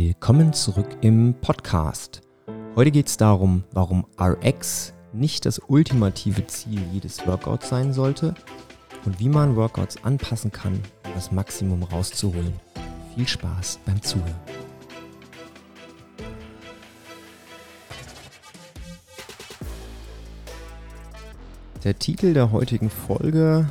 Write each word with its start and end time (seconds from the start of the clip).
Willkommen 0.00 0.52
zurück 0.52 0.86
im 1.00 1.34
Podcast. 1.40 2.20
Heute 2.76 2.92
geht 2.92 3.08
es 3.08 3.16
darum, 3.16 3.64
warum 3.72 4.06
RX 4.16 4.94
nicht 5.12 5.44
das 5.44 5.58
ultimative 5.58 6.46
Ziel 6.46 6.80
jedes 6.92 7.26
Workouts 7.26 7.68
sein 7.68 7.92
sollte 7.92 8.36
und 9.04 9.18
wie 9.18 9.28
man 9.28 9.56
Workouts 9.56 10.04
anpassen 10.04 10.52
kann, 10.52 10.74
um 11.04 11.14
das 11.16 11.32
Maximum 11.32 11.82
rauszuholen. 11.82 12.52
Viel 13.16 13.26
Spaß 13.26 13.80
beim 13.86 14.00
Zuhören. 14.00 14.36
Der 21.82 21.98
Titel 21.98 22.34
der 22.34 22.52
heutigen 22.52 22.88
Folge 22.88 23.68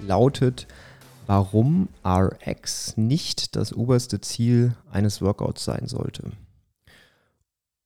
lautet 0.00 0.66
warum 1.28 1.90
RX 2.06 2.96
nicht 2.96 3.54
das 3.54 3.74
oberste 3.74 4.18
Ziel 4.22 4.74
eines 4.90 5.20
Workouts 5.20 5.62
sein 5.62 5.86
sollte. 5.86 6.32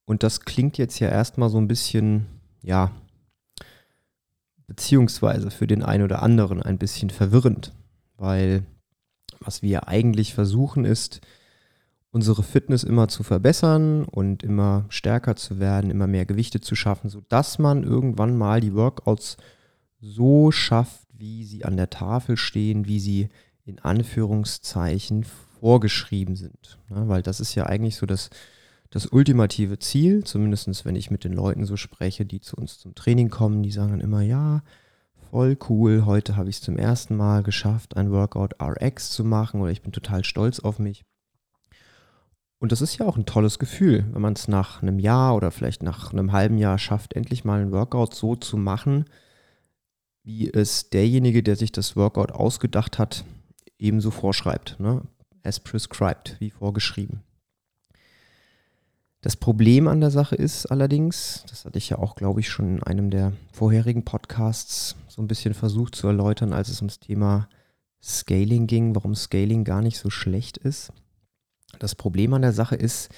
Und 0.05 0.23
das 0.23 0.43
klingt 0.43 0.79
jetzt 0.79 1.01
ja 1.01 1.09
erstmal 1.09 1.51
so 1.51 1.59
ein 1.59 1.67
bisschen, 1.67 2.27
ja, 2.63 2.93
beziehungsweise 4.69 5.51
für 5.51 5.67
den 5.67 5.83
einen 5.83 6.05
oder 6.05 6.23
anderen 6.23 6.63
ein 6.63 6.79
bisschen 6.79 7.11
verwirrend, 7.11 7.73
weil 8.17 8.63
was 9.41 9.61
wir 9.61 9.89
eigentlich 9.89 10.35
versuchen 10.35 10.85
ist, 10.85 11.21
unsere 12.13 12.45
Fitness 12.45 12.85
immer 12.85 13.09
zu 13.09 13.25
verbessern 13.25 14.05
und 14.05 14.45
immer 14.45 14.85
stärker 14.89 15.35
zu 15.35 15.59
werden, 15.59 15.91
immer 15.91 16.07
mehr 16.07 16.27
Gewichte 16.27 16.61
zu 16.61 16.77
schaffen, 16.77 17.11
sodass 17.11 17.59
man 17.59 17.83
irgendwann 17.83 18.39
mal 18.39 18.61
die 18.61 18.75
Workouts 18.75 19.37
so 20.03 20.51
schafft, 20.51 21.07
wie 21.17 21.45
sie 21.45 21.65
an 21.65 21.77
der 21.77 21.89
Tafel 21.89 22.37
stehen, 22.37 22.87
wie 22.87 23.01
sie 23.01 23.29
in 23.65 23.79
Anführungszeichen 23.79 25.25
vorgeschrieben 25.61 26.35
sind. 26.35 26.79
Ja, 26.91 27.09
weil 27.09 27.23
das 27.23 27.39
ist 27.39 27.55
ja 27.55 27.67
eigentlich 27.67 27.97
so 27.97 28.05
das, 28.05 28.29
das 28.91 29.07
ultimative 29.07 29.79
Ziel, 29.79 30.25
zumindest 30.25 30.85
wenn 30.85 30.97
ich 30.97 31.13
mit 31.13 31.23
den 31.23 31.33
Leuten 31.33 31.65
so 31.65 31.77
spreche, 31.77 32.27
die 32.27 32.41
zu 32.41 32.57
uns 32.57 32.79
zum 32.79 32.97
Training 32.97 33.31
kommen, 33.31 33.63
die 33.63 33.71
sagen 33.71 33.93
dann 33.93 34.01
immer, 34.01 34.23
ja, 34.23 34.63
voll 35.31 35.57
cool, 35.69 36.05
heute 36.05 36.37
habe 36.37 36.51
ich 36.51 36.57
es 36.57 36.63
zum 36.63 36.77
ersten 36.77 37.17
Mal 37.17 37.45
geschafft, 37.45 37.97
ein 37.97 38.11
Workout 38.11 38.61
RX 38.61 39.13
zu 39.13 39.25
machen 39.25 39.61
oder 39.61 39.71
ich 39.71 39.83
bin 39.83 39.93
total 39.93 40.25
stolz 40.25 40.59
auf 40.59 40.81
mich. 40.81 41.05
Und 42.59 42.73
das 42.73 42.83
ist 42.83 42.99
ja 42.99 43.07
auch 43.07 43.17
ein 43.17 43.27
tolles 43.27 43.59
Gefühl, 43.61 44.05
wenn 44.13 44.23
man 44.23 44.35
es 44.35 44.49
nach 44.49 44.83
einem 44.83 44.99
Jahr 44.99 45.37
oder 45.37 45.53
vielleicht 45.53 45.83
nach 45.83 46.13
einem 46.13 46.33
halben 46.33 46.59
Jahr 46.59 46.79
schafft, 46.79 47.15
endlich 47.15 47.45
mal 47.45 47.61
ein 47.61 47.73
Workout 47.73 48.15
so 48.15 48.37
zu 48.37 48.57
machen, 48.57 49.05
wie 50.25 50.53
es 50.53 50.91
derjenige, 50.91 51.43
der 51.43 51.57
sich 51.57 51.73
das 51.73 51.97
Workout 51.97 52.33
ausgedacht 52.33 52.99
hat, 52.99 53.25
ebenso 53.79 54.11
vorschreibt. 54.11 54.79
Ne? 54.79 55.03
As 55.43 55.61
prescribed, 55.61 56.37
wie 56.39 56.51
vorgeschrieben. 56.51 57.23
Das 59.23 59.37
Problem 59.37 59.87
an 59.87 60.01
der 60.01 60.11
Sache 60.11 60.35
ist 60.35 60.67
allerdings, 60.67 61.45
das 61.49 61.65
hatte 61.65 61.79
ich 61.79 61.89
ja 61.89 61.99
auch, 61.99 62.17
glaube 62.17 62.41
ich, 62.41 62.49
schon 62.49 62.77
in 62.77 62.83
einem 62.83 63.11
der 63.11 63.33
vorherigen 63.53 64.05
Podcasts 64.05 64.97
so 65.07 65.23
ein 65.23 65.29
bisschen 65.29 65.55
versucht 65.55 65.95
zu 65.95 66.09
erläutern, 66.09 66.53
als 66.53 66.69
es 66.69 66.81
ums 66.81 66.99
Thema 66.99 67.49
Scaling 68.03 68.67
ging, 68.67 68.97
warum 68.97 69.15
Scaling 69.15 69.63
gar 69.63 69.81
nicht 69.81 69.99
so 69.99 70.11
schlecht 70.11 70.59
ist. 70.59 70.93
Das 71.79 71.95
Problem 71.95 72.35
an 72.35 72.43
der 72.43 72.53
Sache 72.53 72.75
ist, 72.75 73.11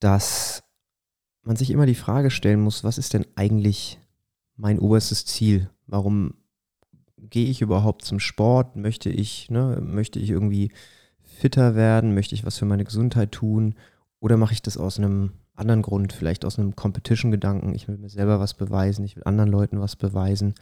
dass 0.00 0.64
man 1.42 1.54
sich 1.54 1.70
immer 1.70 1.86
die 1.86 1.94
Frage 1.94 2.30
stellen 2.30 2.60
muss, 2.60 2.82
was 2.82 2.98
ist 2.98 3.14
denn 3.14 3.26
eigentlich 3.36 4.00
mein 4.60 4.78
oberstes 4.78 5.24
Ziel? 5.24 5.70
Warum 5.86 6.34
gehe 7.16 7.48
ich 7.48 7.62
überhaupt 7.62 8.04
zum 8.04 8.20
Sport? 8.20 8.76
Möchte 8.76 9.08
ich, 9.08 9.50
ne, 9.50 9.80
möchte 9.82 10.18
ich 10.18 10.30
irgendwie 10.30 10.70
fitter 11.22 11.74
werden? 11.74 12.14
Möchte 12.14 12.34
ich 12.34 12.44
was 12.44 12.58
für 12.58 12.66
meine 12.66 12.84
Gesundheit 12.84 13.32
tun? 13.32 13.74
Oder 14.20 14.36
mache 14.36 14.52
ich 14.52 14.62
das 14.62 14.76
aus 14.76 14.98
einem 14.98 15.32
anderen 15.54 15.82
Grund, 15.82 16.12
vielleicht 16.12 16.44
aus 16.44 16.58
einem 16.58 16.76
Competition-Gedanken? 16.76 17.74
Ich 17.74 17.88
will 17.88 17.96
mir 17.96 18.10
selber 18.10 18.38
was 18.38 18.54
beweisen, 18.54 19.04
ich 19.04 19.16
will 19.16 19.24
anderen 19.24 19.50
Leuten 19.50 19.80
was 19.80 19.96
beweisen. 19.96 20.54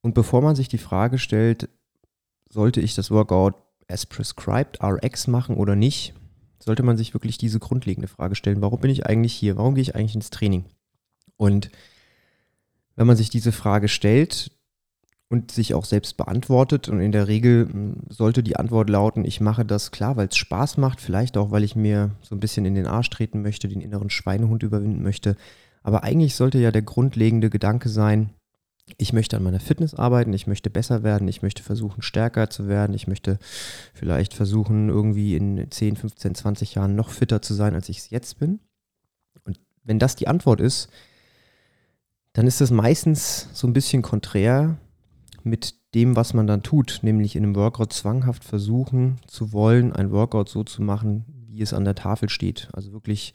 Und 0.00 0.14
bevor 0.14 0.40
man 0.42 0.56
sich 0.56 0.68
die 0.68 0.78
Frage 0.78 1.18
stellt, 1.18 1.68
sollte 2.48 2.80
ich 2.80 2.94
das 2.94 3.10
Workout 3.10 3.54
as 3.88 4.06
prescribed 4.06 4.82
RX 4.82 5.26
machen 5.26 5.56
oder 5.56 5.76
nicht, 5.76 6.14
sollte 6.58 6.82
man 6.82 6.96
sich 6.96 7.14
wirklich 7.14 7.36
diese 7.38 7.58
grundlegende 7.58 8.08
Frage 8.08 8.34
stellen, 8.34 8.62
warum 8.62 8.80
bin 8.80 8.90
ich 8.90 9.06
eigentlich 9.06 9.34
hier? 9.34 9.56
Warum 9.56 9.74
gehe 9.74 9.82
ich 9.82 9.94
eigentlich 9.94 10.14
ins 10.14 10.30
Training? 10.30 10.64
Und 11.36 11.70
wenn 12.98 13.06
man 13.06 13.16
sich 13.16 13.30
diese 13.30 13.52
Frage 13.52 13.86
stellt 13.86 14.50
und 15.28 15.52
sich 15.52 15.72
auch 15.74 15.84
selbst 15.84 16.16
beantwortet, 16.16 16.88
und 16.88 17.00
in 17.00 17.12
der 17.12 17.28
Regel 17.28 17.68
hm, 17.70 17.94
sollte 18.08 18.42
die 18.42 18.56
Antwort 18.56 18.90
lauten, 18.90 19.24
ich 19.24 19.40
mache 19.40 19.64
das 19.64 19.92
klar, 19.92 20.16
weil 20.16 20.26
es 20.26 20.36
Spaß 20.36 20.78
macht, 20.78 21.00
vielleicht 21.00 21.36
auch, 21.36 21.52
weil 21.52 21.62
ich 21.62 21.76
mir 21.76 22.10
so 22.22 22.34
ein 22.34 22.40
bisschen 22.40 22.64
in 22.64 22.74
den 22.74 22.88
Arsch 22.88 23.08
treten 23.08 23.40
möchte, 23.40 23.68
den 23.68 23.80
inneren 23.80 24.10
Schweinehund 24.10 24.64
überwinden 24.64 25.04
möchte. 25.04 25.36
Aber 25.84 26.02
eigentlich 26.02 26.34
sollte 26.34 26.58
ja 26.58 26.72
der 26.72 26.82
grundlegende 26.82 27.50
Gedanke 27.50 27.88
sein, 27.88 28.30
ich 28.96 29.12
möchte 29.12 29.36
an 29.36 29.44
meiner 29.44 29.60
Fitness 29.60 29.94
arbeiten, 29.94 30.32
ich 30.32 30.48
möchte 30.48 30.68
besser 30.68 31.04
werden, 31.04 31.28
ich 31.28 31.40
möchte 31.40 31.62
versuchen, 31.62 32.02
stärker 32.02 32.50
zu 32.50 32.66
werden, 32.66 32.96
ich 32.96 33.06
möchte 33.06 33.38
vielleicht 33.94 34.34
versuchen, 34.34 34.88
irgendwie 34.88 35.36
in 35.36 35.70
10, 35.70 35.94
15, 35.94 36.34
20 36.34 36.74
Jahren 36.74 36.96
noch 36.96 37.10
fitter 37.10 37.42
zu 37.42 37.54
sein, 37.54 37.74
als 37.74 37.90
ich 37.90 37.98
es 37.98 38.10
jetzt 38.10 38.40
bin. 38.40 38.58
Und 39.44 39.60
wenn 39.84 40.00
das 40.00 40.16
die 40.16 40.26
Antwort 40.26 40.60
ist, 40.60 40.88
dann 42.38 42.46
ist 42.46 42.60
das 42.60 42.70
meistens 42.70 43.48
so 43.52 43.66
ein 43.66 43.72
bisschen 43.72 44.00
konträr 44.00 44.78
mit 45.42 45.74
dem, 45.92 46.14
was 46.14 46.34
man 46.34 46.46
dann 46.46 46.62
tut, 46.62 47.00
nämlich 47.02 47.34
in 47.34 47.42
einem 47.42 47.56
Workout 47.56 47.92
zwanghaft 47.92 48.44
versuchen 48.44 49.16
zu 49.26 49.52
wollen, 49.52 49.92
ein 49.92 50.12
Workout 50.12 50.48
so 50.48 50.62
zu 50.62 50.80
machen, 50.80 51.24
wie 51.48 51.62
es 51.62 51.74
an 51.74 51.84
der 51.84 51.96
Tafel 51.96 52.28
steht. 52.28 52.68
Also 52.74 52.92
wirklich 52.92 53.34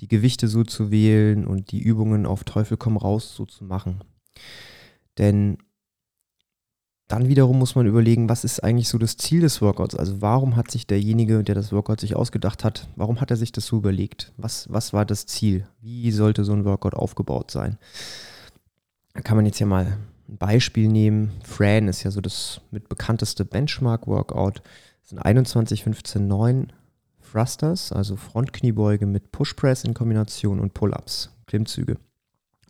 die 0.00 0.08
Gewichte 0.08 0.48
so 0.48 0.64
zu 0.64 0.90
wählen 0.90 1.46
und 1.46 1.70
die 1.70 1.78
Übungen 1.78 2.26
auf 2.26 2.42
Teufel 2.42 2.76
komm 2.76 2.96
raus 2.96 3.36
so 3.36 3.46
zu 3.46 3.62
machen. 3.62 4.00
Denn 5.16 5.58
dann 7.06 7.28
wiederum 7.28 7.56
muss 7.56 7.76
man 7.76 7.86
überlegen, 7.86 8.28
was 8.28 8.42
ist 8.42 8.64
eigentlich 8.64 8.88
so 8.88 8.98
das 8.98 9.16
Ziel 9.16 9.42
des 9.42 9.62
Workouts? 9.62 9.94
Also 9.94 10.22
warum 10.22 10.56
hat 10.56 10.72
sich 10.72 10.88
derjenige, 10.88 11.44
der 11.44 11.54
das 11.54 11.70
Workout 11.70 12.00
sich 12.00 12.16
ausgedacht 12.16 12.64
hat, 12.64 12.88
warum 12.96 13.20
hat 13.20 13.30
er 13.30 13.36
sich 13.36 13.52
das 13.52 13.66
so 13.66 13.76
überlegt? 13.76 14.32
Was, 14.38 14.66
was 14.72 14.92
war 14.92 15.04
das 15.04 15.26
Ziel? 15.26 15.68
Wie 15.80 16.10
sollte 16.10 16.42
so 16.42 16.52
ein 16.52 16.64
Workout 16.64 16.94
aufgebaut 16.94 17.52
sein? 17.52 17.78
Da 19.14 19.20
kann 19.20 19.36
man 19.36 19.46
jetzt 19.46 19.58
ja 19.58 19.66
mal 19.66 19.98
ein 20.28 20.36
Beispiel 20.36 20.88
nehmen. 20.88 21.32
Fran 21.42 21.88
ist 21.88 22.02
ja 22.02 22.10
so 22.10 22.20
das 22.20 22.60
mit 22.70 22.88
bekannteste 22.88 23.44
Benchmark-Workout. 23.44 24.62
Das 25.00 25.10
sind 25.10 25.18
21, 25.18 25.84
15, 25.84 26.26
9 26.26 26.72
Thrusters, 27.30 27.92
also 27.92 28.16
Frontkniebeuge 28.16 29.06
mit 29.06 29.32
Push 29.32 29.54
Press 29.54 29.84
in 29.84 29.94
Kombination 29.94 30.60
und 30.60 30.74
Pull-Ups, 30.74 31.30
Klimmzüge. 31.46 31.96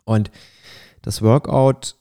Und 0.05 0.31
das 1.01 1.21
Workout 1.21 1.95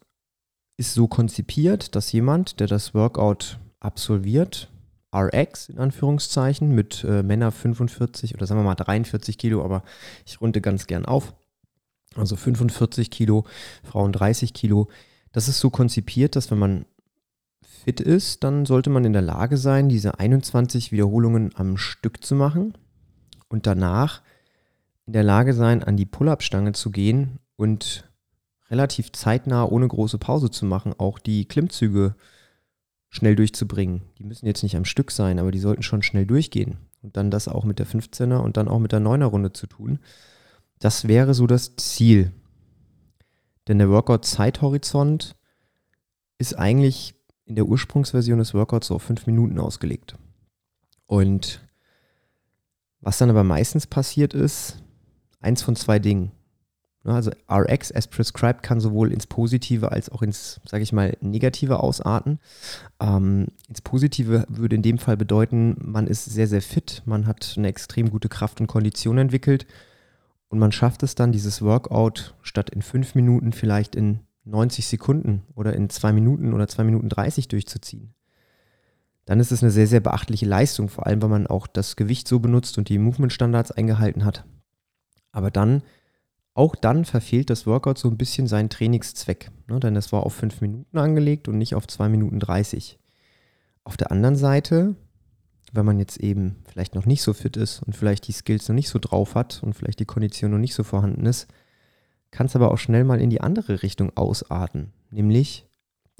ist 0.76 0.94
so 0.94 1.08
konzipiert, 1.08 1.94
dass 1.94 2.12
jemand, 2.12 2.60
der 2.60 2.66
das 2.66 2.94
Workout 2.94 3.58
absolviert, 3.80 4.70
RX 5.14 5.68
in 5.68 5.78
Anführungszeichen, 5.78 6.74
mit 6.74 7.04
äh, 7.04 7.22
Männer 7.22 7.50
45 7.50 8.34
oder 8.34 8.46
sagen 8.46 8.60
wir 8.60 8.64
mal 8.64 8.74
43 8.74 9.38
Kilo, 9.38 9.64
aber 9.64 9.82
ich 10.24 10.40
runde 10.40 10.60
ganz 10.60 10.86
gern 10.86 11.04
auf, 11.04 11.34
also 12.14 12.36
45 12.36 13.10
Kilo, 13.10 13.44
Frauen 13.84 14.12
30 14.12 14.54
Kilo. 14.54 14.88
Das 15.32 15.48
ist 15.48 15.60
so 15.60 15.70
konzipiert, 15.70 16.36
dass 16.36 16.50
wenn 16.50 16.58
man 16.58 16.86
fit 17.84 18.00
ist, 18.00 18.44
dann 18.44 18.66
sollte 18.66 18.90
man 18.90 19.04
in 19.04 19.12
der 19.12 19.22
Lage 19.22 19.56
sein, 19.56 19.88
diese 19.88 20.18
21 20.18 20.92
Wiederholungen 20.92 21.50
am 21.54 21.76
Stück 21.76 22.22
zu 22.22 22.34
machen 22.34 22.74
und 23.48 23.66
danach 23.66 24.22
in 25.06 25.12
der 25.12 25.22
Lage 25.22 25.54
sein, 25.54 25.82
an 25.82 25.96
die 25.96 26.06
Pull-up-Stange 26.06 26.72
zu 26.72 26.90
gehen 26.90 27.38
und 27.56 28.08
relativ 28.70 29.12
zeitnah, 29.12 29.64
ohne 29.64 29.88
große 29.88 30.18
Pause 30.18 30.50
zu 30.50 30.64
machen, 30.64 30.94
auch 30.98 31.18
die 31.18 31.46
Klimmzüge 31.46 32.14
schnell 33.08 33.34
durchzubringen. 33.34 34.02
Die 34.18 34.24
müssen 34.24 34.46
jetzt 34.46 34.62
nicht 34.62 34.76
am 34.76 34.84
Stück 34.84 35.10
sein, 35.10 35.38
aber 35.38 35.50
die 35.50 35.58
sollten 35.58 35.82
schon 35.82 36.02
schnell 36.02 36.26
durchgehen. 36.26 36.78
Und 37.02 37.16
dann 37.16 37.30
das 37.30 37.48
auch 37.48 37.64
mit 37.64 37.78
der 37.78 37.86
15er 37.86 38.36
und 38.36 38.56
dann 38.56 38.68
auch 38.68 38.78
mit 38.78 38.92
der 38.92 39.00
9er 39.00 39.24
Runde 39.24 39.52
zu 39.52 39.66
tun. 39.66 39.98
Das 40.80 41.06
wäre 41.06 41.34
so 41.34 41.46
das 41.46 41.76
Ziel. 41.76 42.32
Denn 43.68 43.78
der 43.78 43.90
Workout-Zeithorizont 43.90 45.36
ist 46.38 46.58
eigentlich 46.58 47.14
in 47.44 47.54
der 47.54 47.66
Ursprungsversion 47.66 48.38
des 48.38 48.54
Workouts 48.54 48.88
so 48.88 48.94
auf 48.94 49.02
fünf 49.02 49.26
Minuten 49.26 49.60
ausgelegt. 49.60 50.16
Und 51.06 51.60
was 53.00 53.18
dann 53.18 53.30
aber 53.30 53.44
meistens 53.44 53.86
passiert 53.86 54.34
ist, 54.34 54.82
eins 55.40 55.62
von 55.62 55.76
zwei 55.76 55.98
Dingen. 55.98 56.32
Also 57.04 57.30
RX 57.50 57.92
as 57.92 58.08
prescribed 58.08 58.62
kann 58.62 58.80
sowohl 58.80 59.12
ins 59.12 59.26
Positive 59.26 59.90
als 59.90 60.10
auch 60.10 60.20
ins, 60.20 60.60
sage 60.66 60.82
ich 60.82 60.92
mal, 60.92 61.16
Negative 61.20 61.80
ausarten. 61.80 62.40
Ähm, 63.00 63.48
ins 63.68 63.80
Positive 63.80 64.44
würde 64.48 64.76
in 64.76 64.82
dem 64.82 64.98
Fall 64.98 65.16
bedeuten, 65.16 65.76
man 65.80 66.06
ist 66.06 66.26
sehr, 66.26 66.46
sehr 66.46 66.60
fit, 66.60 67.02
man 67.06 67.26
hat 67.26 67.54
eine 67.56 67.68
extrem 67.68 68.10
gute 68.10 68.28
Kraft 68.28 68.60
und 68.60 68.66
Kondition 68.66 69.16
entwickelt 69.16 69.66
und 70.50 70.58
man 70.58 70.72
schafft 70.72 71.02
es 71.04 71.14
dann, 71.14 71.32
dieses 71.32 71.62
Workout 71.62 72.34
statt 72.42 72.70
in 72.70 72.82
fünf 72.82 73.14
Minuten 73.14 73.52
vielleicht 73.52 73.94
in 73.94 74.20
90 74.44 74.86
Sekunden 74.86 75.44
oder 75.54 75.74
in 75.74 75.88
zwei 75.90 76.12
Minuten 76.12 76.52
oder 76.52 76.66
zwei 76.66 76.82
Minuten 76.84 77.08
30 77.08 77.48
durchzuziehen. 77.48 78.14
dann 79.26 79.38
ist 79.38 79.52
es 79.52 79.62
eine 79.62 79.70
sehr, 79.70 79.86
sehr 79.86 80.00
beachtliche 80.00 80.46
Leistung, 80.46 80.88
vor 80.88 81.06
allem, 81.06 81.22
weil 81.22 81.28
man 81.28 81.46
auch 81.46 81.68
das 81.68 81.94
Gewicht 81.94 82.26
so 82.26 82.40
benutzt 82.40 82.78
und 82.78 82.88
die 82.88 82.98
Movement-Standards 82.98 83.70
eingehalten 83.70 84.24
hat. 84.24 84.44
Aber 85.30 85.52
dann, 85.52 85.84
auch 86.52 86.74
dann 86.74 87.04
verfehlt 87.04 87.48
das 87.48 87.64
Workout 87.64 87.98
so 87.98 88.08
ein 88.08 88.16
bisschen 88.16 88.48
seinen 88.48 88.70
Trainingszweck, 88.70 89.52
ne? 89.68 89.78
denn 89.78 89.94
es 89.94 90.10
war 90.10 90.24
auf 90.24 90.34
5 90.34 90.62
Minuten 90.62 90.98
angelegt 90.98 91.46
und 91.46 91.58
nicht 91.58 91.76
auf 91.76 91.86
2 91.86 92.08
Minuten 92.08 92.40
30. 92.40 92.98
Auf 93.84 93.96
der 93.96 94.10
anderen 94.10 94.34
Seite, 94.34 94.96
wenn 95.72 95.86
man 95.86 95.98
jetzt 95.98 96.18
eben 96.18 96.56
vielleicht 96.70 96.94
noch 96.94 97.06
nicht 97.06 97.22
so 97.22 97.32
fit 97.32 97.56
ist 97.56 97.82
und 97.82 97.96
vielleicht 97.96 98.26
die 98.28 98.32
Skills 98.32 98.68
noch 98.68 98.74
nicht 98.74 98.88
so 98.88 98.98
drauf 98.98 99.34
hat 99.34 99.62
und 99.62 99.74
vielleicht 99.74 100.00
die 100.00 100.06
Kondition 100.06 100.50
noch 100.50 100.58
nicht 100.58 100.74
so 100.74 100.82
vorhanden 100.82 101.26
ist, 101.26 101.48
kann 102.30 102.46
es 102.46 102.56
aber 102.56 102.70
auch 102.70 102.78
schnell 102.78 103.04
mal 103.04 103.20
in 103.20 103.30
die 103.30 103.40
andere 103.40 103.82
Richtung 103.82 104.16
ausarten, 104.16 104.92
nämlich 105.10 105.66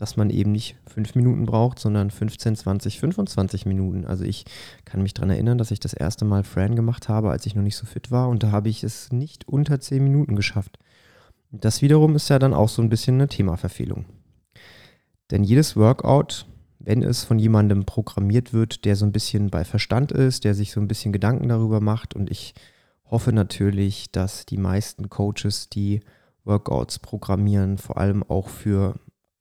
dass 0.01 0.17
man 0.17 0.31
eben 0.31 0.51
nicht 0.51 0.77
fünf 0.87 1.15
Minuten 1.15 1.45
braucht, 1.45 1.79
sondern 1.79 2.11
15, 2.11 2.57
20, 2.57 2.99
25 3.01 3.67
Minuten. 3.67 4.07
Also 4.07 4.25
ich 4.25 4.47
kann 4.87 5.03
mich 5.03 5.13
daran 5.13 5.29
erinnern, 5.29 5.59
dass 5.59 5.71
ich 5.73 5.79
das 5.79 5.93
erste 5.93 6.25
Mal 6.25 6.43
Fran 6.43 6.75
gemacht 6.75 7.11
habe, 7.11 7.31
als 7.31 7.45
ich 7.45 7.55
noch 7.55 7.63
nicht 7.63 7.77
so 7.77 7.85
fit 7.85 8.11
war 8.11 8.31
und 8.31 8.43
da 8.43 8.51
habe 8.51 8.71
ich 8.71 8.83
es 8.83 9.13
nicht 9.13 9.47
unter 9.47 9.79
zehn 9.79 10.03
Minuten 10.03 10.37
geschafft. 10.37 10.79
Das 11.51 11.83
wiederum 11.83 12.17
ist 12.17 12.31
ja 12.31 12.39
dann 12.39 12.55
auch 12.55 12.71
so 12.71 12.81
ein 12.81 12.89
bisschen 12.89 13.17
eine 13.17 13.29
Themaverfehlung. 13.29 14.07
Denn 15.31 15.45
jedes 15.45 15.77
Workout, 15.77 16.47
wenn 16.81 17.03
es 17.03 17.25
von 17.25 17.39
jemandem 17.39 17.85
programmiert 17.85 18.53
wird, 18.53 18.85
der 18.85 18.97
so 18.97 19.05
ein 19.05 19.13
bisschen 19.13 19.51
bei 19.51 19.65
Verstand 19.65 20.13
ist, 20.13 20.45
der 20.45 20.55
sich 20.55 20.73
so 20.73 20.81
ein 20.81 20.89
bisschen 20.89 21.13
Gedanken 21.13 21.49
darüber 21.49 21.81
macht 21.81 22.17
und 22.17 22.31
ich 22.31 22.55
hoffe 23.05 23.33
natürlich, 23.33 24.11
dass 24.11 24.47
die 24.47 24.57
meisten 24.57 25.11
Coaches, 25.11 25.69
die 25.69 26.01
Workouts 26.45 26.99
programmieren, 26.99 27.77
vor 27.77 27.99
allem 27.99 28.23
auch 28.23 28.49
für 28.49 28.95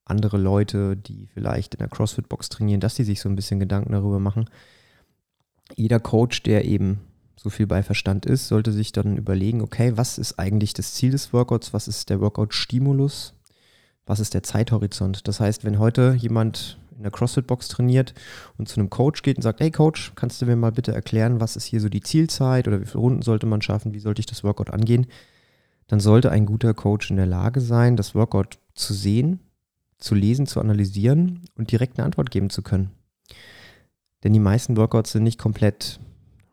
andere 0.06 0.38
Leute, 0.38 0.98
die 0.98 1.28
vielleicht 1.34 1.76
in 1.76 1.80
der 1.80 1.88
CrossFit-Box 1.88 2.50
trainieren, 2.50 2.82
dass 2.82 2.96
die 2.96 3.04
sich 3.04 3.22
so 3.22 3.30
ein 3.30 3.36
bisschen 3.36 3.60
Gedanken 3.60 3.94
darüber 3.94 4.20
machen. 4.20 4.50
Jeder 5.76 6.00
Coach, 6.00 6.44
der 6.44 6.66
eben 6.66 7.00
so 7.36 7.50
viel 7.50 7.68
bei 7.68 7.84
Verstand 7.84 8.26
ist, 8.26 8.48
sollte 8.48 8.74
sich 8.74 8.92
dann 8.92 9.16
überlegen, 9.16 9.62
okay, 9.62 9.94
was 9.96 10.18
ist 10.18 10.40
eigentlich 10.40 10.74
das 10.74 10.94
Ziel 10.96 11.12
des 11.12 11.32
Workouts, 11.32 11.74
was 11.74 11.88
ist 11.88 12.10
der 12.10 12.20
Workout-Stimulus, 12.20 13.34
was 14.06 14.20
ist 14.20 14.34
der 14.34 14.44
Zeithorizont. 14.44 15.28
Das 15.28 15.40
heißt, 15.40 15.64
wenn 15.64 15.80
heute 15.80 16.18
jemand 16.18 16.80
in 17.00 17.04
der 17.04 17.12
CrossFit-Box 17.12 17.70
trainiert 17.70 18.14
und 18.58 18.68
zu 18.68 18.80
einem 18.80 18.90
Coach 18.90 19.22
geht 19.24 19.38
und 19.38 19.44
sagt, 19.44 19.62
hey 19.62 19.72
Coach, 19.72 20.12
kannst 20.16 20.42
du 20.42 20.46
mir 20.46 20.56
mal 20.56 20.72
bitte 20.72 20.94
erklären, 20.94 21.40
was 21.40 21.56
ist 21.56 21.66
hier 21.66 21.80
so 21.80 21.90
die 21.90 22.02
Zielzeit 22.02 22.68
oder 22.68 22.82
wie 22.82 22.86
viele 22.86 23.00
Runden 23.00 23.22
sollte 23.22 23.46
man 23.46 23.62
schaffen, 23.62 23.94
wie 23.94 24.00
sollte 24.00 24.20
ich 24.20 24.26
das 24.26 24.44
Workout 24.44 24.70
angehen, 24.70 25.08
dann 25.88 26.00
sollte 26.00 26.30
ein 26.30 26.46
guter 26.46 26.74
Coach 26.74 27.10
in 27.10 27.16
der 27.16 27.26
Lage 27.26 27.62
sein, 27.62 27.96
das 27.96 28.14
Workout 28.14 28.60
zu 28.76 28.94
sehen, 28.94 29.40
zu 29.98 30.14
lesen, 30.14 30.46
zu 30.46 30.60
analysieren 30.60 31.42
und 31.56 31.72
direkt 31.72 31.98
eine 31.98 32.06
Antwort 32.06 32.32
geben 32.32 32.50
zu 32.50 32.62
können. 32.62 32.92
Denn 34.24 34.34
die 34.34 34.40
meisten 34.40 34.78
Workouts 34.78 35.14
sind 35.14 35.24
nicht 35.24 35.40
komplett 35.40 36.00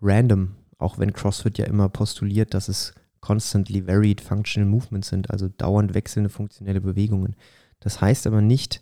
random, 0.00 0.54
auch 0.78 0.98
wenn 0.98 1.12
CrossFit 1.12 1.58
ja 1.58 1.66
immer 1.66 1.88
postuliert, 1.88 2.54
dass 2.54 2.69
es 2.69 2.94
constantly 3.20 3.87
varied 3.87 4.20
functional 4.20 4.69
movements 4.69 5.08
sind, 5.08 5.31
also 5.31 5.48
dauernd 5.48 5.94
wechselnde 5.94 6.31
funktionelle 6.31 6.81
Bewegungen. 6.81 7.34
Das 7.81 8.00
heißt 8.00 8.26
aber 8.26 8.40
nicht, 8.40 8.81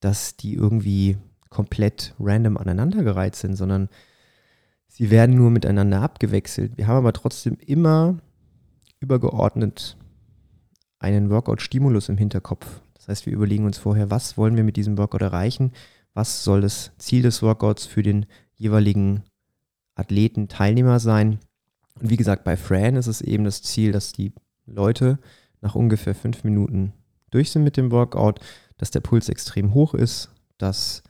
dass 0.00 0.36
die 0.36 0.54
irgendwie 0.54 1.18
komplett 1.50 2.14
random 2.18 2.56
aneinandergereiht 2.56 3.36
sind, 3.36 3.56
sondern 3.56 3.88
sie 4.88 5.10
werden 5.10 5.36
nur 5.36 5.50
miteinander 5.50 6.02
abgewechselt. 6.02 6.76
Wir 6.76 6.86
haben 6.86 6.98
aber 6.98 7.12
trotzdem 7.12 7.56
immer 7.64 8.18
übergeordnet 9.00 9.96
einen 10.98 11.30
Workout-Stimulus 11.30 12.08
im 12.08 12.16
Hinterkopf. 12.16 12.80
Das 12.94 13.08
heißt, 13.08 13.26
wir 13.26 13.32
überlegen 13.32 13.64
uns 13.64 13.78
vorher, 13.78 14.10
was 14.10 14.36
wollen 14.36 14.56
wir 14.56 14.64
mit 14.64 14.76
diesem 14.76 14.98
Workout 14.98 15.22
erreichen, 15.22 15.72
was 16.14 16.44
soll 16.44 16.62
das 16.62 16.92
Ziel 16.98 17.22
des 17.22 17.42
Workouts 17.42 17.86
für 17.86 18.02
den 18.02 18.26
jeweiligen 18.54 19.22
Athleten, 19.94 20.48
Teilnehmer 20.48 20.98
sein. 20.98 21.38
Und 22.00 22.10
wie 22.10 22.16
gesagt, 22.16 22.44
bei 22.44 22.56
Fran 22.56 22.96
ist 22.96 23.06
es 23.06 23.20
eben 23.20 23.44
das 23.44 23.62
Ziel, 23.62 23.92
dass 23.92 24.12
die 24.12 24.32
Leute 24.66 25.18
nach 25.60 25.74
ungefähr 25.74 26.14
fünf 26.14 26.44
Minuten 26.44 26.92
durch 27.30 27.50
sind 27.50 27.64
mit 27.64 27.76
dem 27.76 27.90
Workout, 27.90 28.40
dass 28.78 28.90
der 28.90 29.00
Puls 29.00 29.28
extrem 29.28 29.74
hoch 29.74 29.94
ist, 29.94 30.30
dass 30.58 31.02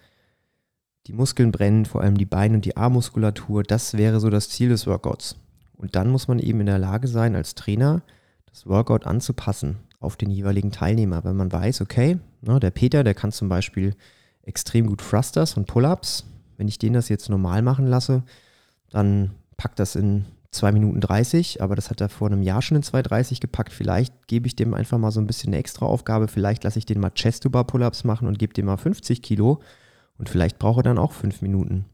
die 1.06 1.12
Muskeln 1.12 1.52
brennen, 1.52 1.84
vor 1.84 2.00
allem 2.00 2.16
die 2.16 2.24
Beine 2.26 2.56
und 2.56 2.64
die 2.64 2.76
Armmuskulatur. 2.76 3.62
Das 3.62 3.94
wäre 3.94 4.20
so 4.20 4.30
das 4.30 4.48
Ziel 4.48 4.68
des 4.68 4.86
Workouts. 4.86 5.36
Und 5.76 5.94
dann 5.94 6.10
muss 6.10 6.28
man 6.28 6.38
eben 6.38 6.60
in 6.60 6.66
der 6.66 6.78
Lage 6.78 7.06
sein, 7.06 7.36
als 7.36 7.54
Trainer 7.54 8.02
das 8.46 8.66
Workout 8.66 9.06
anzupassen 9.06 9.76
auf 10.00 10.16
den 10.16 10.30
jeweiligen 10.30 10.72
Teilnehmer. 10.72 11.24
Wenn 11.24 11.36
man 11.36 11.52
weiß, 11.52 11.80
okay, 11.80 12.18
ne, 12.40 12.58
der 12.60 12.70
Peter, 12.70 13.04
der 13.04 13.14
kann 13.14 13.32
zum 13.32 13.48
Beispiel 13.48 13.94
extrem 14.42 14.86
gut 14.86 15.00
Thrusters 15.00 15.56
und 15.56 15.66
Pull-Ups. 15.66 16.24
Wenn 16.56 16.69
ich 16.69 16.78
den 16.78 16.94
das 16.94 17.08
jetzt 17.08 17.28
normal 17.28 17.62
machen 17.62 17.86
lasse, 17.86 18.22
dann 18.90 19.32
packt 19.56 19.78
das 19.78 19.94
in 19.94 20.24
2 20.56 20.73
Minuten 20.73 21.00
30, 21.00 21.62
aber 21.62 21.76
das 21.76 21.91
hat 21.91 22.00
er 22.00 22.08
vor 22.08 22.29
einem 22.29 22.43
Jahr 22.43 22.62
schon 22.62 22.76
in 22.76 22.82
2,30 22.82 23.41
gepackt. 23.41 23.73
Vielleicht 23.73 24.26
gebe 24.26 24.47
ich 24.47 24.56
dem 24.56 24.75
einfach 24.75 24.99
mal 24.99 25.11
so 25.11 25.20
ein 25.20 25.26
bisschen 25.26 25.50
eine 25.50 25.58
extra 25.58 25.87
Aufgabe. 25.87 26.29
Vielleicht 26.29 26.64
lasse 26.64 26.79
ich 26.79 26.87
den 26.87 27.00
mal 27.00 27.11
Chest-to-Bar-Pull-Ups 27.11 28.05
machen 28.05 28.26
und 28.26 28.38
gebe 28.38 28.55
dem 28.55 28.67
mal 28.67 28.76
50 28.76 29.23
Kilo. 29.23 29.61
Und 30.19 30.29
vielleicht 30.29 30.58
braucht 30.58 30.81
er 30.81 30.85
dann 30.85 30.99
auch 30.99 31.12
5 31.12 31.43
Minuten. 31.43 31.85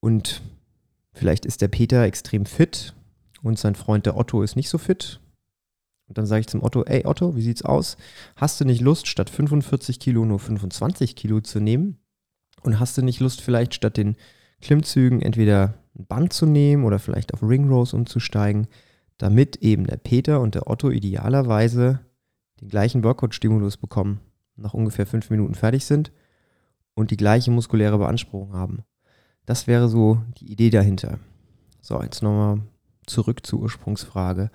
Und 0.00 0.42
vielleicht 1.12 1.44
ist 1.44 1.60
der 1.60 1.68
Peter 1.68 2.04
extrem 2.04 2.46
fit 2.46 2.94
und 3.42 3.58
sein 3.58 3.74
Freund 3.74 4.06
der 4.06 4.16
Otto 4.16 4.42
ist 4.42 4.56
nicht 4.56 4.68
so 4.68 4.78
fit. 4.78 5.20
Und 6.06 6.16
dann 6.16 6.26
sage 6.26 6.40
ich 6.40 6.46
zum 6.46 6.62
Otto, 6.62 6.84
ey 6.84 7.04
Otto, 7.04 7.36
wie 7.36 7.42
sieht's 7.42 7.62
aus? 7.62 7.96
Hast 8.36 8.60
du 8.60 8.64
nicht 8.64 8.80
Lust, 8.80 9.06
statt 9.06 9.28
45 9.28 10.00
Kilo 10.00 10.24
nur 10.24 10.38
25 10.38 11.16
Kilo 11.16 11.40
zu 11.40 11.60
nehmen? 11.60 11.98
Und 12.62 12.80
hast 12.80 12.96
du 12.96 13.02
nicht 13.02 13.20
Lust, 13.20 13.40
vielleicht 13.40 13.74
statt 13.74 13.96
den 13.96 14.16
Klimmzügen 14.60 15.20
entweder 15.22 15.74
ein 15.98 16.06
Band 16.06 16.32
zu 16.32 16.46
nehmen 16.46 16.84
oder 16.84 16.98
vielleicht 16.98 17.34
auf 17.34 17.42
Ring 17.42 17.68
Rows 17.68 17.92
umzusteigen, 17.92 18.66
damit 19.18 19.56
eben 19.56 19.86
der 19.86 19.96
Peter 19.96 20.40
und 20.40 20.54
der 20.54 20.68
Otto 20.68 20.90
idealerweise 20.90 22.00
den 22.60 22.68
gleichen 22.68 23.04
Workout-Stimulus 23.04 23.76
bekommen, 23.76 24.20
nach 24.56 24.74
ungefähr 24.74 25.06
fünf 25.06 25.30
Minuten 25.30 25.54
fertig 25.54 25.84
sind 25.84 26.12
und 26.94 27.10
die 27.10 27.16
gleiche 27.16 27.50
muskuläre 27.50 27.98
Beanspruchung 27.98 28.52
haben. 28.52 28.84
Das 29.46 29.66
wäre 29.66 29.88
so 29.88 30.20
die 30.38 30.52
Idee 30.52 30.70
dahinter. 30.70 31.18
So, 31.80 32.02
jetzt 32.02 32.22
nochmal 32.22 32.60
zurück 33.06 33.46
zur 33.46 33.60
Ursprungsfrage 33.60 34.50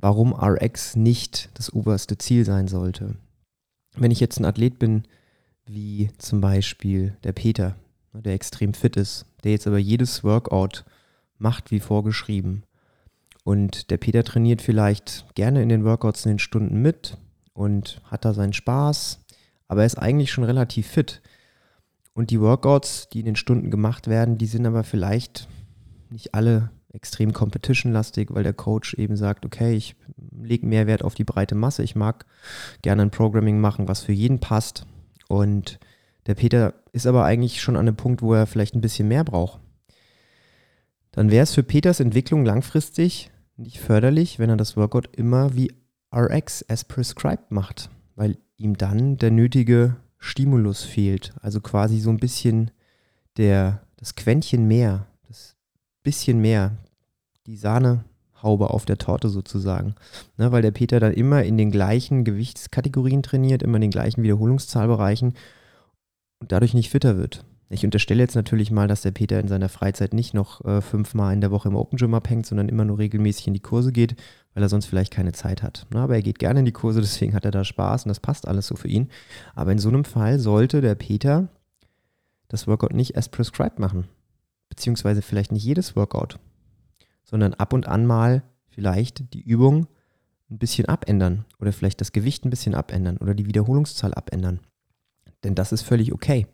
warum 0.00 0.32
RX 0.34 0.96
nicht 0.96 1.50
das 1.54 1.72
oberste 1.72 2.18
Ziel 2.18 2.44
sein 2.44 2.68
sollte. 2.68 3.16
Wenn 3.96 4.10
ich 4.10 4.20
jetzt 4.20 4.38
ein 4.38 4.44
Athlet 4.44 4.78
bin, 4.78 5.04
wie 5.66 6.10
zum 6.18 6.40
Beispiel 6.40 7.16
der 7.22 7.32
Peter, 7.32 7.76
der 8.12 8.34
extrem 8.34 8.74
fit 8.74 8.96
ist, 8.96 9.26
der 9.44 9.52
jetzt 9.52 9.66
aber 9.66 9.78
jedes 9.78 10.24
Workout 10.24 10.84
macht 11.38 11.70
wie 11.70 11.80
vorgeschrieben. 11.80 12.64
Und 13.44 13.90
der 13.90 13.96
Peter 13.96 14.22
trainiert 14.22 14.62
vielleicht 14.62 15.26
gerne 15.34 15.62
in 15.62 15.68
den 15.68 15.84
Workouts 15.84 16.24
in 16.26 16.32
den 16.32 16.38
Stunden 16.38 16.82
mit 16.82 17.16
und 17.52 18.00
hat 18.04 18.24
da 18.24 18.34
seinen 18.34 18.52
Spaß, 18.52 19.20
aber 19.68 19.82
er 19.82 19.86
ist 19.86 19.98
eigentlich 19.98 20.30
schon 20.30 20.44
relativ 20.44 20.86
fit. 20.86 21.22
Und 22.12 22.30
die 22.30 22.40
Workouts, 22.40 23.08
die 23.08 23.20
in 23.20 23.26
den 23.26 23.36
Stunden 23.36 23.70
gemacht 23.70 24.08
werden, 24.08 24.36
die 24.36 24.46
sind 24.46 24.66
aber 24.66 24.84
vielleicht 24.84 25.48
nicht 26.10 26.34
alle 26.34 26.70
extrem 26.92 27.32
competition-lastig, 27.32 28.28
weil 28.32 28.42
der 28.42 28.52
Coach 28.52 28.94
eben 28.94 29.16
sagt, 29.16 29.46
okay, 29.46 29.74
ich 29.74 29.94
lege 30.42 30.66
mehr 30.66 30.86
Wert 30.86 31.04
auf 31.04 31.14
die 31.14 31.24
breite 31.24 31.54
Masse. 31.54 31.82
Ich 31.82 31.94
mag 31.94 32.26
gerne 32.82 33.02
ein 33.02 33.10
Programming 33.10 33.60
machen, 33.60 33.88
was 33.88 34.00
für 34.00 34.12
jeden 34.12 34.40
passt. 34.40 34.86
Und 35.28 35.78
der 36.26 36.34
Peter 36.34 36.74
ist 36.92 37.06
aber 37.06 37.24
eigentlich 37.24 37.60
schon 37.60 37.76
an 37.76 37.86
einem 37.86 37.96
Punkt, 37.96 38.22
wo 38.22 38.34
er 38.34 38.46
vielleicht 38.46 38.74
ein 38.74 38.80
bisschen 38.80 39.08
mehr 39.08 39.24
braucht. 39.24 39.60
Dann 41.12 41.30
wäre 41.30 41.42
es 41.42 41.54
für 41.54 41.62
Peters 41.62 42.00
Entwicklung 42.00 42.44
langfristig 42.44 43.30
nicht 43.56 43.80
förderlich, 43.80 44.38
wenn 44.38 44.50
er 44.50 44.56
das 44.56 44.76
Workout 44.76 45.16
immer 45.16 45.54
wie 45.54 45.72
RX 46.14 46.64
as 46.68 46.84
prescribed 46.84 47.50
macht, 47.50 47.90
weil 48.14 48.38
ihm 48.56 48.76
dann 48.76 49.16
der 49.16 49.30
nötige 49.30 49.96
Stimulus 50.18 50.82
fehlt. 50.82 51.32
Also 51.40 51.60
quasi 51.60 51.98
so 51.98 52.10
ein 52.10 52.18
bisschen 52.18 52.70
der, 53.36 53.82
das 53.96 54.14
Quäntchen 54.14 54.66
mehr, 54.66 55.06
bisschen 56.02 56.40
mehr 56.40 56.78
die 57.46 57.56
Sahnehaube 57.56 58.70
auf 58.70 58.86
der 58.86 58.98
Torte 58.98 59.28
sozusagen. 59.28 59.94
Ne, 60.36 60.52
weil 60.52 60.62
der 60.62 60.70
Peter 60.70 61.00
dann 61.00 61.12
immer 61.12 61.42
in 61.42 61.58
den 61.58 61.70
gleichen 61.70 62.24
Gewichtskategorien 62.24 63.22
trainiert, 63.22 63.62
immer 63.62 63.76
in 63.76 63.82
den 63.82 63.90
gleichen 63.90 64.22
Wiederholungszahlbereichen 64.22 65.34
und 66.40 66.52
dadurch 66.52 66.74
nicht 66.74 66.90
fitter 66.90 67.16
wird. 67.16 67.44
Ich 67.72 67.84
unterstelle 67.84 68.20
jetzt 68.20 68.34
natürlich 68.34 68.72
mal, 68.72 68.88
dass 68.88 69.02
der 69.02 69.12
Peter 69.12 69.38
in 69.38 69.46
seiner 69.46 69.68
Freizeit 69.68 70.12
nicht 70.12 70.34
noch 70.34 70.64
äh, 70.64 70.80
fünfmal 70.80 71.32
in 71.32 71.40
der 71.40 71.52
Woche 71.52 71.68
im 71.68 71.76
Open 71.76 71.98
Gym 71.98 72.14
abhängt, 72.14 72.46
sondern 72.46 72.68
immer 72.68 72.84
nur 72.84 72.98
regelmäßig 72.98 73.46
in 73.46 73.54
die 73.54 73.60
Kurse 73.60 73.92
geht, 73.92 74.16
weil 74.54 74.64
er 74.64 74.68
sonst 74.68 74.86
vielleicht 74.86 75.12
keine 75.12 75.32
Zeit 75.32 75.62
hat. 75.62 75.86
Na, 75.90 76.02
aber 76.02 76.16
er 76.16 76.22
geht 76.22 76.40
gerne 76.40 76.60
in 76.60 76.64
die 76.64 76.72
Kurse, 76.72 77.00
deswegen 77.02 77.34
hat 77.34 77.44
er 77.44 77.52
da 77.52 77.62
Spaß 77.62 78.04
und 78.04 78.08
das 78.08 78.18
passt 78.18 78.48
alles 78.48 78.66
so 78.66 78.74
für 78.74 78.88
ihn. 78.88 79.08
Aber 79.54 79.70
in 79.70 79.78
so 79.78 79.88
einem 79.88 80.04
Fall 80.04 80.40
sollte 80.40 80.80
der 80.80 80.96
Peter 80.96 81.48
das 82.48 82.66
Workout 82.66 82.92
nicht 82.92 83.16
as 83.16 83.28
prescribed 83.28 83.78
machen 83.78 84.08
beziehungsweise 84.70 85.20
vielleicht 85.20 85.52
nicht 85.52 85.64
jedes 85.64 85.94
Workout, 85.96 86.38
sondern 87.24 87.52
ab 87.52 87.74
und 87.74 87.86
an 87.86 88.06
mal 88.06 88.42
vielleicht 88.68 89.34
die 89.34 89.42
Übung 89.42 89.86
ein 90.50 90.58
bisschen 90.58 90.86
abändern 90.86 91.44
oder 91.58 91.72
vielleicht 91.72 92.00
das 92.00 92.12
Gewicht 92.12 92.46
ein 92.46 92.50
bisschen 92.50 92.74
abändern 92.74 93.18
oder 93.18 93.34
die 93.34 93.46
Wiederholungszahl 93.46 94.14
abändern. 94.14 94.60
Denn 95.44 95.54
das 95.54 95.72
ist 95.72 95.82
völlig 95.82 96.12
okay. 96.12 96.46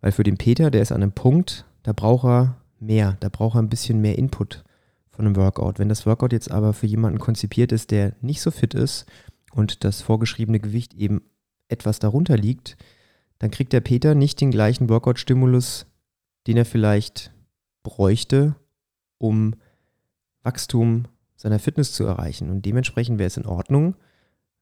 Weil 0.00 0.12
für 0.12 0.22
den 0.22 0.38
Peter, 0.38 0.70
der 0.70 0.82
ist 0.82 0.92
an 0.92 1.02
einem 1.02 1.12
Punkt, 1.12 1.66
da 1.82 1.92
braucht 1.92 2.24
er 2.24 2.56
mehr, 2.78 3.16
da 3.20 3.28
braucht 3.28 3.56
er 3.56 3.62
ein 3.62 3.68
bisschen 3.68 4.00
mehr 4.00 4.18
Input 4.18 4.64
von 5.10 5.26
einem 5.26 5.36
Workout. 5.36 5.78
Wenn 5.78 5.88
das 5.88 6.06
Workout 6.06 6.32
jetzt 6.32 6.50
aber 6.50 6.72
für 6.72 6.86
jemanden 6.86 7.18
konzipiert 7.18 7.72
ist, 7.72 7.90
der 7.90 8.14
nicht 8.20 8.40
so 8.40 8.50
fit 8.50 8.74
ist 8.74 9.06
und 9.52 9.84
das 9.84 10.00
vorgeschriebene 10.00 10.60
Gewicht 10.60 10.94
eben 10.94 11.22
etwas 11.68 11.98
darunter 11.98 12.36
liegt, 12.36 12.76
dann 13.38 13.50
kriegt 13.50 13.72
der 13.72 13.80
Peter 13.80 14.14
nicht 14.14 14.40
den 14.40 14.50
gleichen 14.50 14.88
Workout-Stimulus, 14.88 15.86
den 16.46 16.56
er 16.56 16.64
vielleicht 16.64 17.32
bräuchte, 17.82 18.54
um 19.18 19.54
Wachstum 20.42 21.04
seiner 21.36 21.58
Fitness 21.58 21.92
zu 21.92 22.04
erreichen. 22.04 22.50
Und 22.50 22.64
dementsprechend 22.66 23.18
wäre 23.18 23.28
es 23.28 23.36
in 23.36 23.46
Ordnung, 23.46 23.96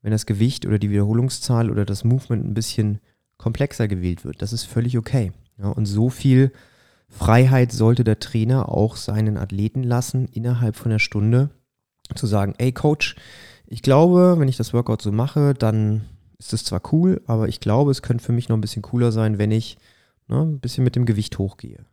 wenn 0.02 0.12
das 0.12 0.26
Gewicht 0.26 0.66
oder 0.66 0.78
die 0.78 0.90
Wiederholungszahl 0.90 1.70
oder 1.70 1.84
das 1.84 2.04
Movement 2.04 2.44
ein 2.44 2.54
bisschen 2.54 3.00
komplexer 3.38 3.88
gewählt 3.88 4.24
wird. 4.24 4.42
Das 4.42 4.52
ist 4.52 4.64
völlig 4.64 4.98
okay. 4.98 5.32
Ja, 5.58 5.68
und 5.68 5.86
so 5.86 6.10
viel 6.10 6.52
Freiheit 7.08 7.72
sollte 7.72 8.04
der 8.04 8.20
Trainer 8.20 8.68
auch 8.68 8.96
seinen 8.96 9.38
Athleten 9.38 9.82
lassen, 9.82 10.26
innerhalb 10.26 10.76
von 10.76 10.92
einer 10.92 10.98
Stunde 10.98 11.50
zu 12.14 12.26
sagen, 12.26 12.54
ey 12.58 12.72
Coach, 12.72 13.16
ich 13.66 13.82
glaube, 13.82 14.36
wenn 14.38 14.48
ich 14.48 14.56
das 14.56 14.72
Workout 14.72 15.02
so 15.02 15.12
mache, 15.12 15.54
dann 15.54 16.04
ist 16.38 16.52
es 16.52 16.64
zwar 16.64 16.80
cool, 16.92 17.20
aber 17.26 17.48
ich 17.48 17.60
glaube, 17.60 17.90
es 17.90 18.02
könnte 18.02 18.24
für 18.24 18.32
mich 18.32 18.48
noch 18.48 18.56
ein 18.56 18.60
bisschen 18.60 18.82
cooler 18.82 19.12
sein, 19.12 19.38
wenn 19.38 19.50
ich 19.50 19.78
ne, 20.28 20.42
ein 20.42 20.60
bisschen 20.60 20.84
mit 20.84 20.96
dem 20.96 21.06
Gewicht 21.06 21.38
hochgehe. 21.38 21.84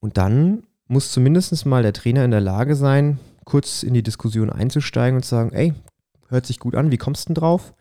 Und 0.00 0.16
dann 0.16 0.62
muss 0.86 1.12
zumindest 1.12 1.66
mal 1.66 1.82
der 1.82 1.92
Trainer 1.92 2.24
in 2.24 2.30
der 2.30 2.40
Lage 2.40 2.76
sein, 2.76 3.18
kurz 3.44 3.82
in 3.82 3.94
die 3.94 4.02
Diskussion 4.02 4.50
einzusteigen 4.50 5.16
und 5.16 5.22
zu 5.22 5.30
sagen, 5.30 5.52
ey, 5.52 5.74
hört 6.28 6.46
sich 6.46 6.60
gut 6.60 6.74
an, 6.74 6.90
wie 6.90 6.98
kommst 6.98 7.24
du 7.24 7.34
denn 7.34 7.40
drauf? 7.40 7.74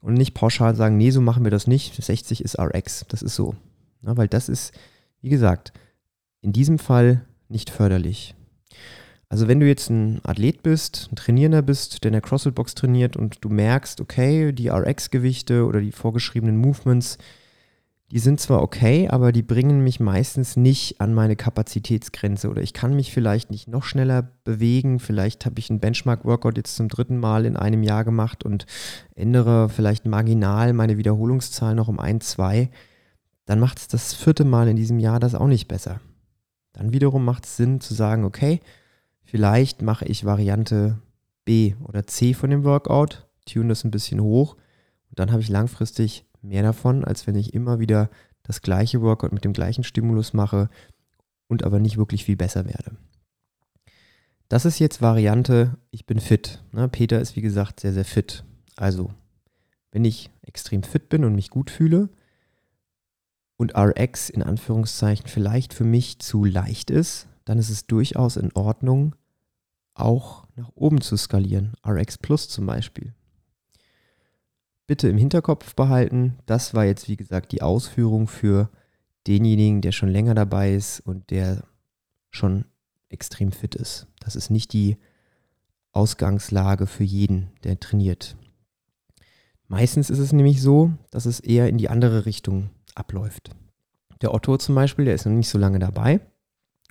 Und 0.00 0.14
nicht 0.14 0.34
pauschal 0.34 0.74
sagen, 0.74 0.96
nee, 0.96 1.10
so 1.10 1.20
machen 1.20 1.44
wir 1.44 1.50
das 1.50 1.66
nicht, 1.66 2.02
60 2.02 2.42
ist 2.42 2.58
RX, 2.58 3.04
das 3.08 3.22
ist 3.22 3.34
so. 3.34 3.54
Ja, 4.02 4.16
weil 4.16 4.28
das 4.28 4.48
ist, 4.48 4.72
wie 5.20 5.28
gesagt, 5.28 5.72
in 6.40 6.52
diesem 6.52 6.78
Fall 6.78 7.26
nicht 7.48 7.70
förderlich. 7.70 8.34
Also 9.28 9.46
wenn 9.46 9.60
du 9.60 9.66
jetzt 9.66 9.90
ein 9.90 10.20
Athlet 10.24 10.62
bist, 10.62 11.08
ein 11.12 11.16
Trainierender 11.16 11.62
bist, 11.62 12.02
der 12.02 12.08
in 12.08 12.14
der 12.14 12.22
CrossFit-Box 12.22 12.74
trainiert 12.74 13.16
und 13.16 13.44
du 13.44 13.48
merkst, 13.48 14.00
okay, 14.00 14.52
die 14.52 14.68
RX-Gewichte 14.68 15.66
oder 15.66 15.80
die 15.80 15.92
vorgeschriebenen 15.92 16.56
Movements, 16.56 17.16
die 18.10 18.18
sind 18.18 18.40
zwar 18.40 18.60
okay, 18.60 19.08
aber 19.08 19.30
die 19.30 19.42
bringen 19.42 19.84
mich 19.84 20.00
meistens 20.00 20.56
nicht 20.56 21.00
an 21.00 21.14
meine 21.14 21.36
Kapazitätsgrenze 21.36 22.48
oder 22.48 22.60
ich 22.60 22.72
kann 22.72 22.96
mich 22.96 23.12
vielleicht 23.12 23.50
nicht 23.50 23.68
noch 23.68 23.84
schneller 23.84 24.32
bewegen. 24.42 24.98
Vielleicht 24.98 25.46
habe 25.46 25.60
ich 25.60 25.70
einen 25.70 25.78
Benchmark-Workout 25.78 26.56
jetzt 26.56 26.74
zum 26.74 26.88
dritten 26.88 27.18
Mal 27.18 27.46
in 27.46 27.56
einem 27.56 27.84
Jahr 27.84 28.04
gemacht 28.04 28.44
und 28.44 28.66
ändere 29.14 29.68
vielleicht 29.68 30.06
marginal 30.06 30.72
meine 30.72 30.98
Wiederholungszahl 30.98 31.76
noch 31.76 31.86
um 31.86 32.00
ein, 32.00 32.20
zwei. 32.20 32.70
Dann 33.44 33.60
macht 33.60 33.78
es 33.78 33.86
das 33.86 34.12
vierte 34.12 34.44
Mal 34.44 34.66
in 34.66 34.76
diesem 34.76 34.98
Jahr 34.98 35.20
das 35.20 35.36
auch 35.36 35.46
nicht 35.46 35.68
besser. 35.68 36.00
Dann 36.72 36.92
wiederum 36.92 37.24
macht 37.24 37.44
es 37.46 37.56
Sinn 37.56 37.80
zu 37.80 37.94
sagen, 37.94 38.24
okay, 38.24 38.58
vielleicht 39.22 39.82
mache 39.82 40.04
ich 40.06 40.24
Variante 40.24 40.98
B 41.44 41.74
oder 41.84 42.08
C 42.08 42.34
von 42.34 42.50
dem 42.50 42.64
Workout, 42.64 43.28
tune 43.46 43.68
das 43.68 43.84
ein 43.84 43.92
bisschen 43.92 44.20
hoch 44.20 44.56
und 45.10 45.18
dann 45.20 45.30
habe 45.30 45.42
ich 45.42 45.48
langfristig 45.48 46.24
mehr 46.42 46.62
davon, 46.62 47.04
als 47.04 47.26
wenn 47.26 47.34
ich 47.36 47.54
immer 47.54 47.78
wieder 47.78 48.10
das 48.42 48.62
gleiche 48.62 49.00
Workout 49.02 49.32
mit 49.32 49.44
dem 49.44 49.52
gleichen 49.52 49.84
Stimulus 49.84 50.32
mache 50.32 50.68
und 51.48 51.64
aber 51.64 51.78
nicht 51.78 51.96
wirklich 51.96 52.24
viel 52.24 52.36
besser 52.36 52.64
werde. 52.64 52.96
Das 54.48 54.64
ist 54.64 54.78
jetzt 54.78 55.00
Variante, 55.00 55.78
ich 55.90 56.06
bin 56.06 56.18
fit. 56.18 56.62
Ne? 56.72 56.88
Peter 56.88 57.20
ist 57.20 57.36
wie 57.36 57.40
gesagt 57.40 57.80
sehr, 57.80 57.92
sehr 57.92 58.04
fit. 58.04 58.44
Also, 58.76 59.12
wenn 59.92 60.04
ich 60.04 60.30
extrem 60.42 60.82
fit 60.82 61.08
bin 61.08 61.24
und 61.24 61.34
mich 61.34 61.50
gut 61.50 61.70
fühle 61.70 62.08
und 63.56 63.76
RX 63.76 64.30
in 64.30 64.42
Anführungszeichen 64.42 65.28
vielleicht 65.28 65.74
für 65.74 65.84
mich 65.84 66.18
zu 66.18 66.44
leicht 66.44 66.90
ist, 66.90 67.28
dann 67.44 67.58
ist 67.58 67.70
es 67.70 67.86
durchaus 67.86 68.36
in 68.36 68.52
Ordnung, 68.54 69.14
auch 69.94 70.46
nach 70.56 70.70
oben 70.74 71.00
zu 71.00 71.16
skalieren. 71.16 71.74
RX 71.86 72.18
Plus 72.18 72.48
zum 72.48 72.66
Beispiel 72.66 73.14
bitte 74.90 75.08
im 75.08 75.18
Hinterkopf 75.18 75.76
behalten, 75.76 76.36
das 76.46 76.74
war 76.74 76.84
jetzt 76.84 77.08
wie 77.08 77.14
gesagt 77.14 77.52
die 77.52 77.62
Ausführung 77.62 78.26
für 78.26 78.70
denjenigen, 79.28 79.82
der 79.82 79.92
schon 79.92 80.08
länger 80.08 80.34
dabei 80.34 80.74
ist 80.74 80.98
und 80.98 81.30
der 81.30 81.62
schon 82.28 82.64
extrem 83.08 83.52
fit 83.52 83.76
ist. 83.76 84.08
Das 84.18 84.34
ist 84.34 84.50
nicht 84.50 84.72
die 84.72 84.96
Ausgangslage 85.92 86.88
für 86.88 87.04
jeden, 87.04 87.52
der 87.62 87.78
trainiert. 87.78 88.36
Meistens 89.68 90.10
ist 90.10 90.18
es 90.18 90.32
nämlich 90.32 90.60
so, 90.60 90.90
dass 91.12 91.24
es 91.24 91.38
eher 91.38 91.68
in 91.68 91.78
die 91.78 91.88
andere 91.88 92.26
Richtung 92.26 92.70
abläuft. 92.96 93.50
Der 94.22 94.34
Otto 94.34 94.56
zum 94.56 94.74
Beispiel, 94.74 95.04
der 95.04 95.14
ist 95.14 95.24
noch 95.24 95.32
nicht 95.32 95.50
so 95.50 95.58
lange 95.58 95.78
dabei 95.78 96.18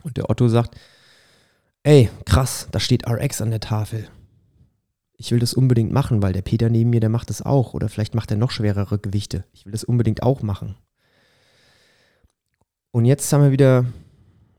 und 0.04 0.16
der 0.16 0.30
Otto 0.30 0.48
sagt, 0.48 0.80
ey, 1.84 2.10
krass, 2.24 2.70
da 2.72 2.80
steht 2.80 3.06
RX 3.10 3.42
an 3.42 3.50
der 3.50 3.60
Tafel 3.60 4.08
ich 5.20 5.32
will 5.32 5.40
das 5.40 5.54
unbedingt 5.54 5.92
machen, 5.92 6.24
weil 6.24 6.32
der 6.32 6.42
Peter 6.42 6.70
neben 6.70 6.90
mir, 6.90 7.02
der 7.02 7.10
macht 7.10 7.30
das 7.30 7.42
auch. 7.42 7.74
Oder 7.74 7.90
vielleicht 7.90 8.16
macht 8.16 8.32
er 8.32 8.38
noch 8.38 8.52
schwerere 8.52 8.98
Gewichte. 9.00 9.44
Ich 9.54 9.66
will 9.66 9.74
das 9.74 9.84
unbedingt 9.84 10.24
auch 10.24 10.42
machen. 10.42 10.76
Und 12.92 13.04
jetzt 13.04 13.32
haben 13.34 13.44
wir 13.44 13.52
wieder, 13.52 13.86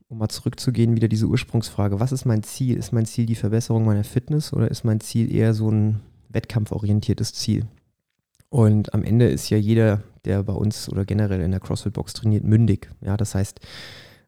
um 0.07 0.19
mal 0.19 0.29
zurückzugehen, 0.29 0.95
wieder 0.95 1.07
diese 1.07 1.25
Ursprungsfrage. 1.25 1.99
Was 1.99 2.11
ist 2.11 2.25
mein 2.25 2.43
Ziel? 2.43 2.77
Ist 2.77 2.93
mein 2.93 3.07
Ziel 3.07 3.25
die 3.25 3.35
Verbesserung 3.35 3.85
meiner 3.85 4.03
Fitness 4.03 4.53
oder 4.53 4.69
ist 4.69 4.83
mein 4.83 4.99
Ziel 5.01 5.33
eher 5.33 5.55
so 5.55 5.71
ein 5.71 5.99
wettkampforientiertes 6.29 7.33
Ziel? 7.33 7.65
Und 8.49 8.93
am 8.93 9.03
Ende 9.03 9.29
ist 9.29 9.49
ja 9.49 9.57
jeder, 9.57 10.03
der 10.25 10.43
bei 10.43 10.53
uns 10.53 10.87
oder 10.89 11.05
generell 11.05 11.41
in 11.41 11.51
der 11.51 11.59
CrossFit-Box 11.59 12.13
trainiert, 12.13 12.43
mündig. 12.43 12.87
Ja, 13.01 13.17
das 13.17 13.33
heißt, 13.33 13.61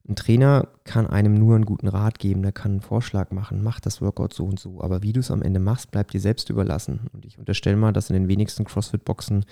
ein 0.07 0.15
Trainer 0.15 0.67
kann 0.83 1.07
einem 1.07 1.35
nur 1.35 1.55
einen 1.55 1.65
guten 1.65 1.87
Rat 1.87 2.19
geben, 2.19 2.41
der 2.41 2.51
kann 2.51 2.71
einen 2.71 2.81
Vorschlag 2.81 3.31
machen, 3.31 3.63
mach 3.63 3.79
das 3.79 4.01
Workout 4.01 4.33
so 4.33 4.43
und 4.45 4.59
so. 4.59 4.81
Aber 4.81 5.01
wie 5.01 5.13
du 5.13 5.21
es 5.21 5.31
am 5.31 5.41
Ende 5.41 5.61
machst, 5.61 5.91
bleibt 5.91 6.13
dir 6.13 6.19
selbst 6.19 6.49
überlassen. 6.49 7.09
Und 7.13 7.25
ich 7.25 7.39
unterstelle 7.39 7.77
mal, 7.77 7.93
dass 7.93 8.09
in 8.09 8.15
den 8.15 8.27
wenigsten 8.27 8.65
CrossFit-Boxen 8.65 9.45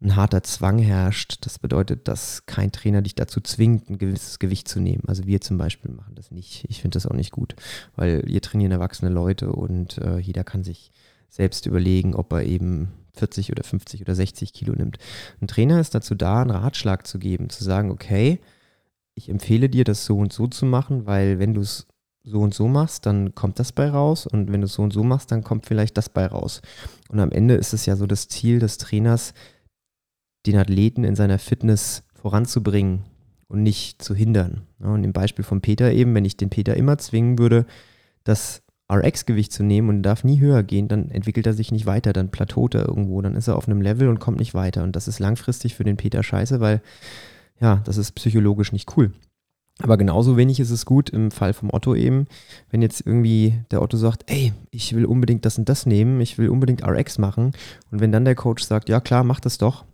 ein 0.00 0.16
harter 0.16 0.42
Zwang 0.42 0.78
herrscht. 0.78 1.44
Das 1.44 1.58
bedeutet, 1.58 2.08
dass 2.08 2.46
kein 2.46 2.72
Trainer 2.72 3.02
dich 3.02 3.14
dazu 3.14 3.40
zwingt, 3.40 3.90
ein 3.90 3.98
gewisses 3.98 4.38
Gewicht 4.38 4.66
zu 4.68 4.80
nehmen. 4.80 5.02
Also 5.06 5.26
wir 5.26 5.42
zum 5.42 5.58
Beispiel 5.58 5.90
machen 5.90 6.14
das 6.14 6.30
nicht. 6.30 6.64
Ich 6.68 6.80
finde 6.80 6.96
das 6.96 7.06
auch 7.06 7.14
nicht 7.14 7.32
gut, 7.32 7.54
weil 7.96 8.22
wir 8.26 8.40
trainieren 8.40 8.72
erwachsene 8.72 9.10
Leute 9.10 9.52
und 9.52 9.98
äh, 9.98 10.18
jeder 10.18 10.44
kann 10.44 10.64
sich 10.64 10.90
selbst 11.28 11.66
überlegen, 11.66 12.14
ob 12.14 12.32
er 12.32 12.44
eben 12.44 12.92
40 13.14 13.52
oder 13.52 13.62
50 13.62 14.02
oder 14.02 14.14
60 14.14 14.52
Kilo 14.52 14.74
nimmt. 14.74 14.98
Ein 15.40 15.48
Trainer 15.48 15.80
ist 15.80 15.94
dazu 15.94 16.14
da, 16.14 16.40
einen 16.42 16.50
Ratschlag 16.50 17.06
zu 17.06 17.18
geben, 17.18 17.50
zu 17.50 17.64
sagen, 17.64 17.90
okay, 17.90 18.40
ich 19.16 19.28
empfehle 19.28 19.68
dir, 19.68 19.84
das 19.84 20.04
so 20.04 20.18
und 20.18 20.32
so 20.32 20.46
zu 20.46 20.66
machen, 20.66 21.06
weil 21.06 21.38
wenn 21.38 21.54
du 21.54 21.62
es 21.62 21.86
so 22.22 22.40
und 22.40 22.54
so 22.54 22.68
machst, 22.68 23.06
dann 23.06 23.34
kommt 23.34 23.58
das 23.58 23.72
bei 23.72 23.88
raus 23.88 24.26
und 24.26 24.52
wenn 24.52 24.60
du 24.60 24.66
es 24.66 24.74
so 24.74 24.82
und 24.82 24.92
so 24.92 25.02
machst, 25.02 25.32
dann 25.32 25.42
kommt 25.42 25.66
vielleicht 25.66 25.96
das 25.96 26.08
bei 26.08 26.26
raus. 26.26 26.60
Und 27.08 27.20
am 27.20 27.30
Ende 27.30 27.54
ist 27.54 27.72
es 27.72 27.86
ja 27.86 27.96
so 27.96 28.06
das 28.06 28.28
Ziel 28.28 28.58
des 28.58 28.78
Trainers, 28.78 29.32
den 30.46 30.56
Athleten 30.56 31.04
in 31.04 31.16
seiner 31.16 31.38
Fitness 31.38 32.02
voranzubringen 32.14 33.04
und 33.48 33.62
nicht 33.62 34.02
zu 34.02 34.14
hindern. 34.14 34.62
Und 34.80 35.04
im 35.04 35.12
Beispiel 35.12 35.44
von 35.44 35.60
Peter 35.60 35.92
eben, 35.92 36.14
wenn 36.14 36.24
ich 36.24 36.36
den 36.36 36.50
Peter 36.50 36.76
immer 36.76 36.98
zwingen 36.98 37.38
würde, 37.38 37.64
das 38.24 38.62
RX-Gewicht 38.92 39.52
zu 39.52 39.62
nehmen 39.62 39.88
und 39.88 40.02
darf 40.02 40.24
nie 40.24 40.40
höher 40.40 40.62
gehen, 40.62 40.88
dann 40.88 41.10
entwickelt 41.10 41.46
er 41.46 41.54
sich 41.54 41.72
nicht 41.72 41.86
weiter, 41.86 42.12
dann 42.12 42.30
plateaut 42.30 42.74
er 42.74 42.86
irgendwo, 42.86 43.20
dann 43.20 43.34
ist 43.34 43.48
er 43.48 43.56
auf 43.56 43.68
einem 43.68 43.82
Level 43.82 44.08
und 44.08 44.20
kommt 44.20 44.38
nicht 44.38 44.54
weiter. 44.54 44.82
Und 44.82 44.94
das 44.94 45.08
ist 45.08 45.20
langfristig 45.20 45.74
für 45.74 45.84
den 45.84 45.96
Peter 45.96 46.22
scheiße, 46.22 46.60
weil 46.60 46.82
ja, 47.60 47.82
das 47.84 47.96
ist 47.96 48.12
psychologisch 48.12 48.72
nicht 48.72 48.96
cool. 48.96 49.12
Aber 49.78 49.98
genauso 49.98 50.36
wenig 50.38 50.58
ist 50.58 50.70
es 50.70 50.86
gut 50.86 51.10
im 51.10 51.30
Fall 51.30 51.52
vom 51.52 51.70
Otto 51.72 51.94
eben, 51.94 52.26
wenn 52.70 52.80
jetzt 52.80 53.06
irgendwie 53.06 53.54
der 53.70 53.82
Otto 53.82 53.98
sagt, 53.98 54.30
ey, 54.30 54.54
ich 54.70 54.94
will 54.94 55.04
unbedingt 55.04 55.44
das 55.44 55.58
und 55.58 55.68
das 55.68 55.84
nehmen, 55.84 56.20
ich 56.20 56.38
will 56.38 56.48
unbedingt 56.48 56.82
RX 56.86 57.18
machen. 57.18 57.52
Und 57.90 58.00
wenn 58.00 58.12
dann 58.12 58.24
der 58.24 58.34
Coach 58.34 58.64
sagt, 58.64 58.88
ja 58.88 59.00
klar, 59.00 59.22
mach 59.22 59.40
das 59.40 59.58
doch. 59.58 59.84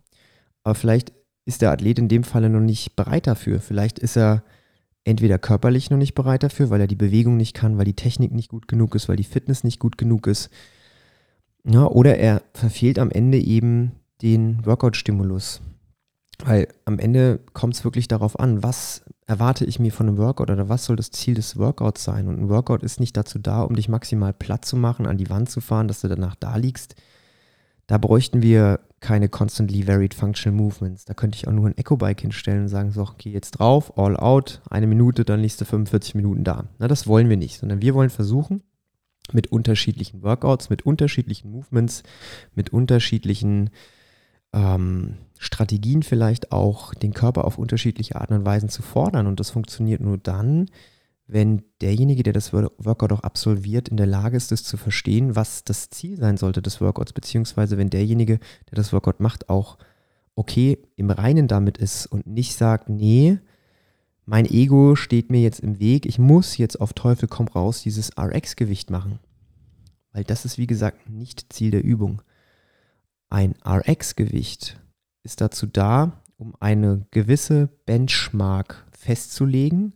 Aber 0.62 0.76
vielleicht 0.76 1.12
ist 1.45 1.62
der 1.62 1.73
Athlet 1.73 1.99
in 1.99 2.09
dem 2.09 2.23
Falle 2.23 2.49
noch 2.49 2.61
nicht 2.61 2.95
bereit 2.95 3.26
dafür. 3.26 3.61
Vielleicht 3.61 3.99
ist 3.99 4.16
er 4.16 4.45
entweder 5.04 5.38
körperlich 5.38 5.90
noch 5.90 5.99
nicht 5.99 6.14
bereit 6.14 6.45
dafür, 6.45 6.71
weil 6.71 6.81
er 6.81 6.87
die 6.87 6.95
Bewegung 6.95 7.37
nicht 7.37 7.54
kann, 7.54 7.76
weil 7.76 7.85
die 7.85 7.97
Technik 7.97 8.33
nicht 8.33 8.50
gut 8.50 8.69
genug 8.69 8.95
ist, 8.95 9.09
weil 9.09 9.16
die 9.16 9.25
Fitness 9.25 9.64
nicht 9.64 9.81
gut 9.81 9.99
genug 9.99 10.28
ist. 10.28 10.49
Ja, 11.64 11.87
oder 11.87 12.19
er 12.19 12.42
verfehlt 12.54 13.00
am 13.00 13.11
Ende 13.11 13.38
eben 13.38 13.92
den 14.23 14.64
Workout-Stimulus. 14.64 15.61
Weil 16.39 16.69
am 16.85 16.99
Ende 16.99 17.41
kommt 17.53 17.75
es 17.75 17.85
wirklich 17.85 18.09
darauf 18.09 18.39
an, 18.39 18.62
was 18.62 19.05
erwarte 19.27 19.65
ich 19.65 19.79
mir 19.79 19.93
von 19.93 20.09
einem 20.09 20.19
Workout 20.19 20.51
oder 20.51 20.69
was 20.69 20.85
soll 20.85 20.97
das 20.97 21.11
Ziel 21.11 21.35
des 21.35 21.57
Workouts 21.57 22.03
sein. 22.05 22.27
Und 22.27 22.39
ein 22.41 22.49
Workout 22.49 22.83
ist 22.83 23.01
nicht 23.01 23.17
dazu 23.17 23.39
da, 23.39 23.62
um 23.62 23.77
dich 23.77 23.89
maximal 23.89 24.33
platt 24.33 24.65
zu 24.65 24.77
machen, 24.77 25.07
an 25.07 25.19
die 25.19 25.31
Wand 25.31 25.51
zu 25.51 25.61
fahren, 25.61 25.89
dass 25.89 26.01
du 26.01 26.09
danach 26.09 26.35
da 26.35 26.57
liegst. 26.57 26.97
Da 27.87 27.99
bräuchten 27.99 28.43
wir 28.43 28.81
keine 29.01 29.29
constantly 29.29 29.87
varied 29.87 30.15
functional 30.15 30.57
movements. 30.57 31.05
Da 31.05 31.15
könnte 31.15 31.37
ich 31.37 31.49
auch 31.49 31.53
nur 31.53 31.67
ein 31.67 31.77
Echo-Bike 31.77 32.21
hinstellen 32.21 32.62
und 32.62 32.69
sagen, 32.69 32.93
so, 32.93 33.09
geh 33.19 33.31
jetzt 33.31 33.53
drauf, 33.53 33.99
all 33.99 34.17
out, 34.17 34.62
eine 34.71 34.87
Minute, 34.87 35.25
dann 35.25 35.43
du 35.43 35.65
45 35.65 36.15
Minuten 36.15 36.45
da. 36.45 36.65
Na, 36.79 36.89
das 36.89 37.07
wollen 37.07 37.29
wir 37.29 37.37
nicht, 37.37 37.59
sondern 37.59 37.83
wir 37.83 37.95
wollen 37.95 38.11
versuchen, 38.11 38.62
mit 39.33 39.49
unterschiedlichen 39.49 40.23
Workouts, 40.23 40.71
mit 40.71 40.87
unterschiedlichen 40.87 41.51
Movements, 41.51 42.03
mit 42.55 42.73
unterschiedlichen 42.73 43.71
ähm, 44.53 45.17
Strategien 45.43 46.05
vielleicht 46.05 46.53
auch, 46.53 46.95
den 46.95 47.13
Körper 47.13 47.45
auf 47.45 47.59
unterschiedliche 47.59 48.15
Arten 48.15 48.35
und 48.35 48.45
Weisen 48.45 48.69
zu 48.69 48.81
fordern. 48.81 49.27
Und 49.27 49.41
das 49.41 49.51
funktioniert 49.51 50.01
nur 50.01 50.17
dann, 50.17 50.71
wenn 51.27 51.65
derjenige, 51.81 52.23
der 52.23 52.33
das 52.33 52.53
Workout 52.53 53.11
auch 53.11 53.25
absolviert, 53.25 53.89
in 53.89 53.97
der 53.97 54.07
Lage 54.07 54.37
ist, 54.37 54.53
es 54.53 54.63
zu 54.63 54.77
verstehen, 54.77 55.35
was 55.35 55.65
das 55.65 55.91
Ziel 55.91 56.17
sein 56.17 56.37
sollte 56.37 56.63
des 56.63 56.81
Workouts, 56.81 57.13
beziehungsweise 57.13 57.77
wenn 57.77 57.91
derjenige, 57.91 58.39
der 58.71 58.77
das 58.77 58.93
Workout 58.93 59.19
macht, 59.19 59.49
auch 59.49 59.79
okay 60.37 60.79
im 60.95 61.11
Reinen 61.11 61.49
damit 61.49 61.77
ist 61.77 62.07
und 62.07 62.25
nicht 62.25 62.55
sagt, 62.55 62.89
nee, 62.89 63.41
mein 64.25 64.47
Ego 64.47 64.95
steht 64.95 65.29
mir 65.31 65.41
jetzt 65.41 65.59
im 65.59 65.81
Weg, 65.81 66.07
ich 66.07 66.21
muss 66.21 66.57
jetzt 66.57 66.81
auf 66.81 66.93
Teufel 66.93 67.29
komm 67.29 67.49
raus 67.49 67.83
dieses 67.83 68.17
RX-Gewicht 68.17 68.91
machen. 68.91 69.19
Weil 70.13 70.23
das 70.23 70.45
ist, 70.45 70.57
wie 70.57 70.69
gesagt, 70.69 71.11
nicht 71.11 71.53
Ziel 71.53 71.73
der 71.73 71.83
Übung. 71.83 72.23
Ein 73.29 73.57
RX-Gewicht 73.67 74.79
ist 75.23 75.41
dazu 75.41 75.67
da, 75.67 76.23
um 76.37 76.55
eine 76.61 77.07
gewisse 77.11 77.69
Benchmark 77.87 78.87
festzulegen. 78.93 79.95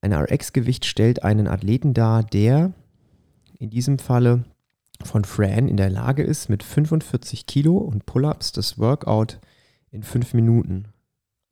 Ein 0.00 0.12
RX-Gewicht 0.12 0.84
stellt 0.84 1.22
einen 1.22 1.48
Athleten 1.48 1.94
dar, 1.94 2.22
der 2.22 2.72
in 3.58 3.70
diesem 3.70 3.98
Falle 3.98 4.44
von 5.02 5.24
Fran 5.24 5.68
in 5.68 5.76
der 5.76 5.90
Lage 5.90 6.22
ist, 6.22 6.48
mit 6.48 6.62
45 6.62 7.46
Kilo 7.46 7.76
und 7.76 8.06
Pull-ups 8.06 8.52
das 8.52 8.78
Workout 8.78 9.40
in 9.90 10.02
fünf 10.02 10.34
Minuten 10.34 10.88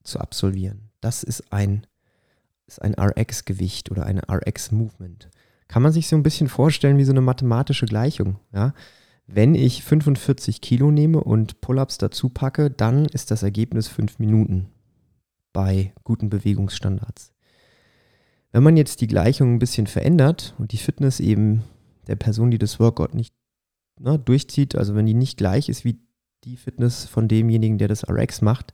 zu 0.04 0.20
absolvieren. 0.20 0.90
Das 1.00 1.22
ist 1.22 1.52
ein, 1.52 1.86
ist 2.66 2.82
ein 2.82 2.94
RX-Gewicht 2.94 3.90
oder 3.90 4.06
eine 4.06 4.22
RX-Movement. 4.30 5.28
Kann 5.68 5.82
man 5.82 5.92
sich 5.92 6.08
so 6.08 6.16
ein 6.16 6.22
bisschen 6.22 6.48
vorstellen 6.48 6.98
wie 6.98 7.04
so 7.04 7.12
eine 7.12 7.20
mathematische 7.20 7.86
Gleichung. 7.86 8.38
Ja? 8.52 8.74
Wenn 9.26 9.54
ich 9.54 9.84
45 9.84 10.60
Kilo 10.60 10.90
nehme 10.90 11.22
und 11.22 11.60
Pull-ups 11.60 11.98
dazu 11.98 12.28
packe, 12.28 12.70
dann 12.70 13.06
ist 13.06 13.30
das 13.30 13.42
Ergebnis 13.42 13.88
fünf 13.88 14.18
Minuten 14.18 14.68
bei 15.52 15.92
guten 16.04 16.28
Bewegungsstandards. 16.28 17.32
Wenn 18.50 18.62
man 18.62 18.76
jetzt 18.76 19.00
die 19.00 19.06
Gleichung 19.06 19.54
ein 19.54 19.58
bisschen 19.58 19.86
verändert 19.86 20.54
und 20.58 20.72
die 20.72 20.78
Fitness 20.78 21.20
eben 21.20 21.64
der 22.06 22.16
Person, 22.16 22.50
die 22.50 22.58
das 22.58 22.80
Workout 22.80 23.14
nicht 23.14 23.34
ne, 23.98 24.18
durchzieht, 24.18 24.76
also 24.76 24.94
wenn 24.94 25.06
die 25.06 25.14
nicht 25.14 25.38
gleich 25.38 25.68
ist 25.68 25.84
wie 25.84 26.00
die 26.44 26.56
Fitness 26.56 27.06
von 27.06 27.28
demjenigen, 27.28 27.78
der 27.78 27.88
das 27.88 28.08
RX 28.08 28.42
macht, 28.42 28.72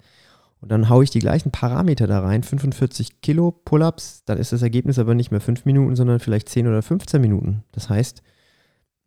und 0.60 0.72
dann 0.72 0.88
haue 0.88 1.04
ich 1.04 1.10
die 1.10 1.20
gleichen 1.20 1.52
Parameter 1.52 2.08
da 2.08 2.20
rein, 2.20 2.42
45 2.42 3.20
Kilo 3.20 3.52
Pull-ups, 3.52 4.24
dann 4.24 4.38
ist 4.38 4.52
das 4.52 4.62
Ergebnis 4.62 4.98
aber 4.98 5.14
nicht 5.14 5.30
mehr 5.30 5.40
5 5.40 5.64
Minuten, 5.64 5.94
sondern 5.94 6.18
vielleicht 6.18 6.48
10 6.48 6.66
oder 6.66 6.82
15 6.82 7.20
Minuten. 7.20 7.62
Das 7.70 7.88
heißt, 7.88 8.22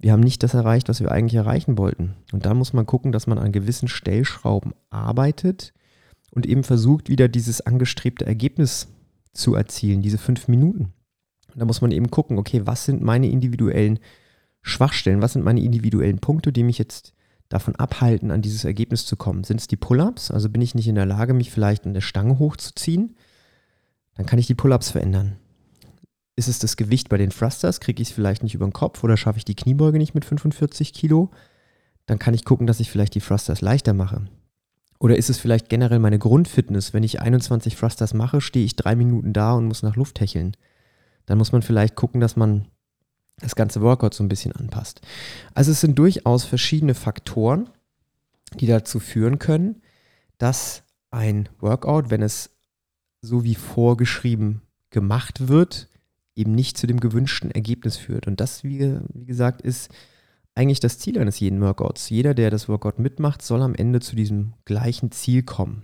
wir 0.01 0.11
haben 0.11 0.21
nicht 0.21 0.41
das 0.41 0.55
erreicht, 0.55 0.89
was 0.89 0.99
wir 0.99 1.11
eigentlich 1.11 1.35
erreichen 1.35 1.77
wollten. 1.77 2.15
Und 2.31 2.45
da 2.45 2.53
muss 2.53 2.73
man 2.73 2.87
gucken, 2.87 3.11
dass 3.11 3.27
man 3.27 3.37
an 3.37 3.51
gewissen 3.51 3.87
Stellschrauben 3.87 4.73
arbeitet 4.89 5.73
und 6.31 6.47
eben 6.47 6.63
versucht, 6.63 7.07
wieder 7.07 7.27
dieses 7.27 7.61
angestrebte 7.61 8.25
Ergebnis 8.25 8.87
zu 9.33 9.53
erzielen, 9.53 10.01
diese 10.01 10.17
5 10.17 10.47
Minuten. 10.47 10.93
Und 11.53 11.59
da 11.59 11.65
muss 11.65 11.81
man 11.81 11.91
eben 11.91 12.09
gucken, 12.09 12.39
okay, 12.39 12.61
was 12.65 12.85
sind 12.85 13.03
meine 13.03 13.29
individuellen 13.29 13.99
Schwachstellen? 14.63 15.21
Was 15.21 15.33
sind 15.33 15.45
meine 15.45 15.61
individuellen 15.61 16.19
Punkte, 16.19 16.51
die 16.51 16.63
mich 16.63 16.77
jetzt 16.77 17.13
davon 17.49 17.75
abhalten, 17.75 18.31
an 18.31 18.41
dieses 18.41 18.63
Ergebnis 18.63 19.05
zu 19.05 19.17
kommen? 19.17 19.43
Sind 19.43 19.59
es 19.59 19.67
die 19.67 19.77
Pull-ups? 19.77 20.31
Also 20.31 20.49
bin 20.49 20.61
ich 20.61 20.73
nicht 20.73 20.87
in 20.87 20.95
der 20.95 21.05
Lage, 21.05 21.33
mich 21.33 21.51
vielleicht 21.51 21.85
an 21.85 21.93
der 21.93 22.01
Stange 22.01 22.39
hochzuziehen? 22.39 23.15
Dann 24.15 24.25
kann 24.25 24.39
ich 24.39 24.47
die 24.47 24.55
Pull-ups 24.55 24.89
verändern. 24.89 25.37
Ist 26.41 26.47
es 26.47 26.57
das 26.57 26.75
Gewicht 26.75 27.07
bei 27.07 27.17
den 27.17 27.29
Thrusters? 27.29 27.79
Kriege 27.79 28.01
ich 28.01 28.09
es 28.09 28.15
vielleicht 28.15 28.41
nicht 28.41 28.55
über 28.55 28.65
den 28.65 28.73
Kopf 28.73 29.03
oder 29.03 29.15
schaffe 29.15 29.37
ich 29.37 29.45
die 29.45 29.53
Kniebeuge 29.53 29.99
nicht 29.99 30.15
mit 30.15 30.25
45 30.25 30.91
Kilo? 30.91 31.29
Dann 32.07 32.17
kann 32.17 32.33
ich 32.33 32.45
gucken, 32.45 32.65
dass 32.65 32.79
ich 32.79 32.89
vielleicht 32.89 33.13
die 33.13 33.19
Thrusters 33.19 33.61
leichter 33.61 33.93
mache. 33.93 34.25
Oder 34.97 35.17
ist 35.17 35.29
es 35.29 35.37
vielleicht 35.37 35.69
generell 35.69 35.99
meine 35.99 36.17
Grundfitness? 36.17 36.95
Wenn 36.95 37.03
ich 37.03 37.21
21 37.21 37.75
Thrusters 37.75 38.15
mache, 38.15 38.41
stehe 38.41 38.65
ich 38.65 38.75
drei 38.75 38.95
Minuten 38.95 39.33
da 39.33 39.53
und 39.53 39.67
muss 39.67 39.83
nach 39.83 39.95
Luft 39.95 40.19
hecheln. 40.19 40.57
Dann 41.27 41.37
muss 41.37 41.51
man 41.51 41.61
vielleicht 41.61 41.95
gucken, 41.95 42.21
dass 42.21 42.35
man 42.35 42.65
das 43.37 43.55
ganze 43.55 43.81
Workout 43.81 44.15
so 44.15 44.23
ein 44.23 44.27
bisschen 44.27 44.51
anpasst. 44.51 45.01
Also 45.53 45.69
es 45.69 45.79
sind 45.79 45.99
durchaus 45.99 46.43
verschiedene 46.43 46.95
Faktoren, 46.95 47.69
die 48.59 48.65
dazu 48.65 48.99
führen 48.99 49.37
können, 49.37 49.83
dass 50.39 50.81
ein 51.11 51.49
Workout, 51.59 52.09
wenn 52.09 52.23
es 52.23 52.49
so 53.21 53.43
wie 53.43 53.53
vorgeschrieben 53.53 54.63
gemacht 54.89 55.47
wird, 55.47 55.87
eben 56.35 56.53
nicht 56.53 56.77
zu 56.77 56.87
dem 56.87 56.99
gewünschten 56.99 57.51
Ergebnis 57.51 57.97
führt. 57.97 58.27
Und 58.27 58.39
das, 58.39 58.63
wie, 58.63 58.97
wie 59.13 59.25
gesagt, 59.25 59.61
ist 59.61 59.89
eigentlich 60.55 60.79
das 60.79 60.99
Ziel 60.99 61.19
eines 61.19 61.39
jeden 61.39 61.61
Workouts. 61.61 62.09
Jeder, 62.09 62.33
der 62.33 62.49
das 62.49 62.67
Workout 62.67 62.99
mitmacht, 62.99 63.41
soll 63.41 63.61
am 63.61 63.75
Ende 63.75 63.99
zu 63.99 64.15
diesem 64.15 64.53
gleichen 64.65 65.11
Ziel 65.11 65.43
kommen. 65.43 65.83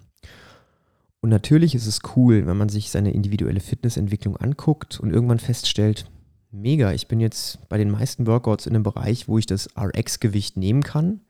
Und 1.21 1.29
natürlich 1.29 1.73
ist 1.73 1.87
es 1.87 2.01
cool, 2.15 2.45
wenn 2.45 2.57
man 2.57 2.69
sich 2.69 2.91
seine 2.91 3.11
individuelle 3.11 3.59
Fitnessentwicklung 3.59 4.37
anguckt 4.37 4.99
und 4.99 5.11
irgendwann 5.11 5.39
feststellt, 5.39 6.09
mega, 6.51 6.93
ich 6.93 7.07
bin 7.07 7.19
jetzt 7.19 7.67
bei 7.69 7.77
den 7.77 7.89
meisten 7.89 8.27
Workouts 8.27 8.65
in 8.65 8.75
einem 8.75 8.83
Bereich, 8.83 9.27
wo 9.27 9.37
ich 9.37 9.45
das 9.45 9.69
RX-Gewicht 9.77 10.57
nehmen 10.57 10.83
kann 10.83 11.21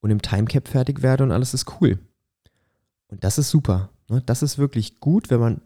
und 0.00 0.10
im 0.10 0.22
Timecap 0.22 0.68
fertig 0.68 1.02
werde 1.02 1.24
und 1.24 1.32
alles 1.32 1.54
ist 1.54 1.80
cool. 1.80 1.98
Und 3.08 3.24
das 3.24 3.38
ist 3.38 3.50
super. 3.50 3.90
Ne? 4.08 4.22
Das 4.26 4.42
ist 4.42 4.58
wirklich 4.58 5.00
gut, 5.00 5.30
wenn 5.30 5.40
man 5.40 5.62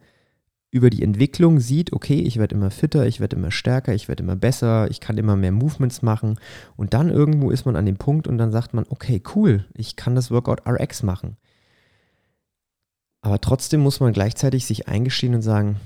über 0.77 0.89
die 0.89 1.03
Entwicklung 1.03 1.59
sieht, 1.59 1.91
okay, 1.91 2.21
ich 2.21 2.37
werde 2.37 2.55
immer 2.55 2.71
fitter, 2.71 3.05
ich 3.05 3.19
werde 3.19 3.35
immer 3.35 3.51
stärker, 3.51 3.93
ich 3.93 4.07
werde 4.07 4.23
immer 4.23 4.35
besser, 4.35 4.89
ich 4.89 4.99
kann 5.01 5.17
immer 5.17 5.35
mehr 5.35 5.51
Movements 5.51 6.01
machen 6.01 6.39
und 6.75 6.93
dann 6.93 7.09
irgendwo 7.09 7.51
ist 7.51 7.65
man 7.65 7.75
an 7.75 7.85
dem 7.85 7.97
Punkt 7.97 8.27
und 8.27 8.37
dann 8.37 8.51
sagt 8.51 8.73
man, 8.73 8.85
okay, 8.89 9.21
cool, 9.35 9.65
ich 9.73 9.95
kann 9.95 10.15
das 10.15 10.31
Workout 10.31 10.67
RX 10.67 11.03
machen. 11.03 11.35
Aber 13.21 13.41
trotzdem 13.41 13.81
muss 13.81 13.99
man 13.99 14.13
gleichzeitig 14.13 14.65
sich 14.65 14.87
eingestehen 14.87 15.35
und 15.35 15.41
sagen, 15.41 15.77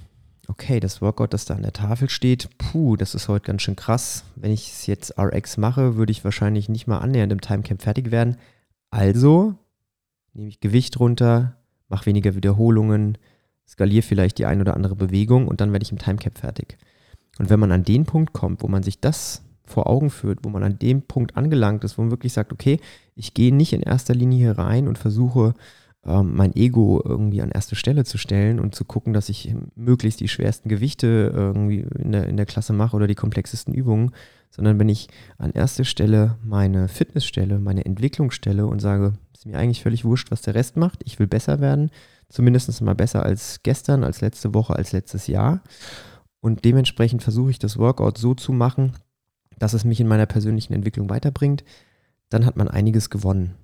okay, 0.47 0.79
das 0.79 1.01
Workout, 1.01 1.33
das 1.33 1.45
da 1.45 1.55
an 1.55 1.63
der 1.63 1.73
Tafel 1.73 2.09
steht, 2.09 2.49
puh, 2.57 2.97
das 2.97 3.15
ist 3.15 3.27
heute 3.29 3.47
ganz 3.47 3.61
schön 3.61 3.75
krass. 3.75 4.25
Wenn 4.35 4.51
ich 4.51 4.71
es 4.71 4.85
jetzt 4.85 5.17
RX 5.17 5.57
mache, 5.57 5.95
würde 5.95 6.11
ich 6.11 6.23
wahrscheinlich 6.23 6.69
nicht 6.69 6.87
mal 6.87 6.99
annähernd 6.99 7.31
im 7.31 7.41
Timecamp 7.41 7.81
fertig 7.81 8.11
werden. 8.11 8.37
Also 8.89 9.55
nehme 10.33 10.49
ich 10.49 10.59
Gewicht 10.59 10.99
runter, 10.99 11.55
mache 11.87 12.05
weniger 12.05 12.35
Wiederholungen, 12.35 13.17
skaliere 13.71 14.01
vielleicht 14.01 14.37
die 14.37 14.45
ein 14.45 14.59
oder 14.59 14.75
andere 14.75 14.95
Bewegung 14.95 15.47
und 15.47 15.61
dann 15.61 15.71
werde 15.71 15.83
ich 15.83 15.91
im 15.91 15.97
Timecap 15.97 16.37
fertig. 16.37 16.77
Und 17.39 17.49
wenn 17.49 17.59
man 17.59 17.71
an 17.71 17.83
den 17.83 18.05
Punkt 18.05 18.33
kommt, 18.33 18.61
wo 18.61 18.67
man 18.67 18.83
sich 18.83 18.99
das 18.99 19.43
vor 19.63 19.87
Augen 19.87 20.09
führt, 20.09 20.39
wo 20.43 20.49
man 20.49 20.63
an 20.63 20.77
dem 20.77 21.03
Punkt 21.03 21.37
angelangt 21.37 21.85
ist, 21.85 21.97
wo 21.97 22.01
man 22.01 22.11
wirklich 22.11 22.33
sagt, 22.33 22.51
okay, 22.51 22.79
ich 23.15 23.33
gehe 23.33 23.55
nicht 23.55 23.71
in 23.71 23.81
erster 23.81 24.13
Linie 24.13 24.39
hier 24.39 24.57
rein 24.57 24.89
und 24.89 24.97
versuche 24.97 25.53
ähm, 26.05 26.35
mein 26.35 26.53
Ego 26.55 27.01
irgendwie 27.05 27.41
an 27.41 27.51
erste 27.51 27.75
Stelle 27.75 28.03
zu 28.03 28.17
stellen 28.17 28.59
und 28.59 28.75
zu 28.75 28.83
gucken, 28.83 29.13
dass 29.13 29.29
ich 29.29 29.55
möglichst 29.75 30.19
die 30.19 30.27
schwersten 30.27 30.67
Gewichte 30.67 31.31
irgendwie 31.33 31.85
in 31.97 32.11
der, 32.11 32.27
in 32.27 32.35
der 32.35 32.45
Klasse 32.45 32.73
mache 32.73 32.97
oder 32.97 33.07
die 33.07 33.15
komplexesten 33.15 33.73
Übungen, 33.73 34.11
sondern 34.49 34.79
wenn 34.79 34.89
ich 34.89 35.07
an 35.37 35.51
erste 35.51 35.85
Stelle 35.85 36.37
meine 36.43 36.89
Fitness 36.89 37.25
stelle, 37.25 37.57
meine 37.59 37.85
Entwicklung 37.85 38.31
stelle 38.31 38.67
und 38.67 38.79
sage, 38.79 39.13
ist 39.41 39.47
mir 39.47 39.57
eigentlich 39.57 39.81
völlig 39.81 40.05
wurscht, 40.05 40.29
was 40.29 40.43
der 40.43 40.53
Rest 40.53 40.77
macht, 40.77 40.99
ich 41.03 41.17
will 41.17 41.25
besser 41.25 41.59
werden, 41.59 41.89
zumindest 42.29 42.79
mal 42.83 42.93
besser 42.93 43.23
als 43.23 43.63
gestern, 43.63 44.03
als 44.03 44.21
letzte 44.21 44.53
Woche, 44.53 44.75
als 44.75 44.91
letztes 44.91 45.25
Jahr. 45.25 45.63
Und 46.41 46.63
dementsprechend 46.63 47.23
versuche 47.23 47.49
ich 47.49 47.57
das 47.57 47.79
Workout 47.79 48.19
so 48.19 48.35
zu 48.35 48.53
machen, 48.53 48.93
dass 49.57 49.73
es 49.73 49.83
mich 49.83 49.99
in 49.99 50.07
meiner 50.07 50.27
persönlichen 50.27 50.73
Entwicklung 50.73 51.09
weiterbringt, 51.09 51.63
dann 52.29 52.45
hat 52.45 52.55
man 52.55 52.67
einiges 52.67 53.09
gewonnen. 53.09 53.55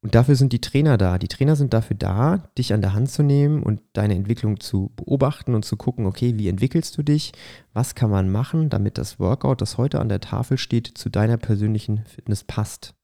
Und 0.00 0.16
dafür 0.16 0.34
sind 0.34 0.52
die 0.52 0.60
Trainer 0.60 0.98
da. 0.98 1.16
Die 1.16 1.28
Trainer 1.28 1.54
sind 1.54 1.72
dafür 1.72 1.96
da, 1.96 2.38
dich 2.58 2.74
an 2.74 2.80
der 2.80 2.94
Hand 2.94 3.08
zu 3.08 3.22
nehmen 3.22 3.62
und 3.62 3.82
deine 3.92 4.16
Entwicklung 4.16 4.58
zu 4.58 4.90
beobachten 4.96 5.54
und 5.54 5.64
zu 5.64 5.76
gucken, 5.76 6.06
okay, 6.06 6.36
wie 6.38 6.48
entwickelst 6.48 6.98
du 6.98 7.04
dich? 7.04 7.30
Was 7.72 7.94
kann 7.94 8.10
man 8.10 8.32
machen, 8.32 8.68
damit 8.68 8.98
das 8.98 9.20
Workout, 9.20 9.60
das 9.60 9.78
heute 9.78 10.00
an 10.00 10.08
der 10.08 10.20
Tafel 10.20 10.58
steht, 10.58 10.88
zu 10.88 11.08
deiner 11.08 11.36
persönlichen 11.36 12.04
Fitness 12.04 12.42
passt? 12.42 12.96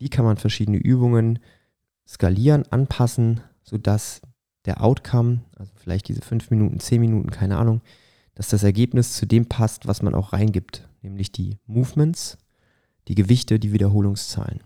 Wie 0.00 0.08
kann 0.08 0.24
man 0.24 0.38
verschiedene 0.38 0.78
Übungen 0.78 1.38
skalieren, 2.08 2.64
anpassen, 2.70 3.42
sodass 3.62 4.22
der 4.64 4.82
Outcome, 4.82 5.42
also 5.56 5.70
vielleicht 5.76 6.08
diese 6.08 6.22
fünf 6.22 6.50
Minuten, 6.50 6.80
zehn 6.80 7.00
Minuten, 7.00 7.30
keine 7.30 7.58
Ahnung, 7.58 7.82
dass 8.34 8.48
das 8.48 8.62
Ergebnis 8.62 9.12
zu 9.12 9.26
dem 9.26 9.46
passt, 9.46 9.86
was 9.86 10.02
man 10.02 10.14
auch 10.14 10.32
reingibt, 10.32 10.88
nämlich 11.02 11.32
die 11.32 11.58
Movements, 11.66 12.38
die 13.08 13.14
Gewichte, 13.14 13.58
die 13.58 13.72
Wiederholungszahlen. 13.72 14.60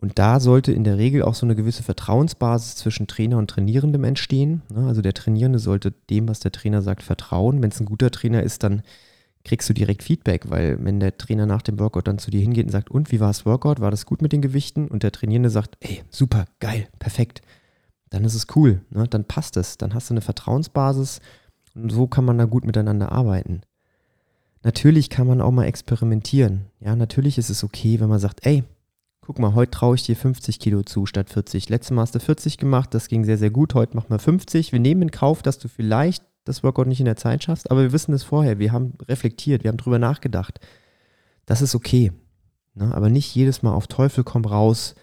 Und 0.00 0.18
da 0.18 0.40
sollte 0.40 0.72
in 0.72 0.84
der 0.84 0.98
Regel 0.98 1.22
auch 1.22 1.34
so 1.34 1.46
eine 1.46 1.56
gewisse 1.56 1.82
Vertrauensbasis 1.82 2.76
zwischen 2.76 3.06
Trainer 3.06 3.38
und 3.38 3.48
Trainierendem 3.48 4.04
entstehen. 4.04 4.62
Ne? 4.72 4.86
Also 4.86 5.02
der 5.02 5.14
Trainierende 5.14 5.58
sollte 5.58 5.92
dem, 6.10 6.28
was 6.28 6.40
der 6.40 6.52
Trainer 6.52 6.82
sagt, 6.82 7.02
vertrauen. 7.02 7.62
Wenn 7.62 7.70
es 7.70 7.80
ein 7.80 7.86
guter 7.86 8.10
Trainer 8.10 8.42
ist, 8.42 8.62
dann 8.62 8.82
kriegst 9.44 9.68
du 9.68 9.74
direkt 9.74 10.02
Feedback, 10.02 10.50
weil 10.50 10.82
wenn 10.84 11.00
der 11.00 11.16
Trainer 11.16 11.46
nach 11.46 11.62
dem 11.62 11.78
Workout 11.78 12.08
dann 12.08 12.18
zu 12.18 12.30
dir 12.30 12.40
hingeht 12.40 12.66
und 12.66 12.72
sagt, 12.72 12.90
und 12.90 13.12
wie 13.12 13.20
war 13.20 13.28
das 13.28 13.46
Workout? 13.46 13.80
War 13.80 13.90
das 13.90 14.06
gut 14.06 14.22
mit 14.22 14.32
den 14.32 14.42
Gewichten? 14.42 14.88
Und 14.88 15.02
der 15.02 15.12
Trainierende 15.12 15.50
sagt, 15.50 15.76
ey, 15.80 16.02
super, 16.10 16.46
geil, 16.60 16.88
perfekt, 16.98 17.42
dann 18.10 18.24
ist 18.24 18.34
es 18.34 18.46
cool, 18.56 18.80
ne? 18.90 19.06
dann 19.08 19.24
passt 19.24 19.56
es, 19.56 19.78
dann 19.78 19.94
hast 19.94 20.10
du 20.10 20.14
eine 20.14 20.20
Vertrauensbasis 20.20 21.20
und 21.74 21.90
so 21.90 22.06
kann 22.06 22.24
man 22.24 22.38
da 22.38 22.44
gut 22.44 22.64
miteinander 22.64 23.12
arbeiten. 23.12 23.62
Natürlich 24.62 25.08
kann 25.08 25.26
man 25.26 25.40
auch 25.40 25.52
mal 25.52 25.66
experimentieren. 25.66 26.66
Ja, 26.80 26.96
natürlich 26.96 27.38
ist 27.38 27.50
es 27.50 27.62
okay, 27.62 28.00
wenn 28.00 28.08
man 28.08 28.18
sagt, 28.18 28.44
ey, 28.44 28.64
guck 29.20 29.38
mal, 29.38 29.54
heute 29.54 29.70
traue 29.70 29.94
ich 29.94 30.02
dir 30.02 30.16
50 30.16 30.58
Kilo 30.58 30.82
zu 30.82 31.06
statt 31.06 31.30
40. 31.30 31.68
Letztes 31.68 31.94
Mal 31.94 32.02
hast 32.02 32.14
du 32.14 32.20
40 32.20 32.58
gemacht, 32.58 32.92
das 32.92 33.08
ging 33.08 33.24
sehr, 33.24 33.38
sehr 33.38 33.50
gut. 33.50 33.74
Heute 33.74 33.94
machen 33.94 34.10
wir 34.10 34.18
50. 34.18 34.72
Wir 34.72 34.80
nehmen 34.80 35.02
in 35.02 35.10
Kauf, 35.10 35.42
dass 35.42 35.58
du 35.58 35.68
vielleicht 35.68 36.24
das 36.48 36.62
Workout 36.62 36.86
nicht 36.86 37.00
in 37.00 37.06
der 37.06 37.16
Zeit 37.16 37.44
schaffst, 37.44 37.70
aber 37.70 37.82
wir 37.82 37.92
wissen 37.92 38.12
es 38.12 38.22
vorher. 38.22 38.58
Wir 38.58 38.72
haben 38.72 38.94
reflektiert, 39.08 39.62
wir 39.62 39.68
haben 39.68 39.76
drüber 39.76 39.98
nachgedacht. 39.98 40.60
Das 41.46 41.62
ist 41.62 41.74
okay. 41.74 42.12
Ne? 42.74 42.94
Aber 42.94 43.10
nicht 43.10 43.34
jedes 43.34 43.62
Mal 43.62 43.72
auf 43.72 43.86
Teufel 43.86 44.24
komm 44.24 44.44
raus, 44.44 44.94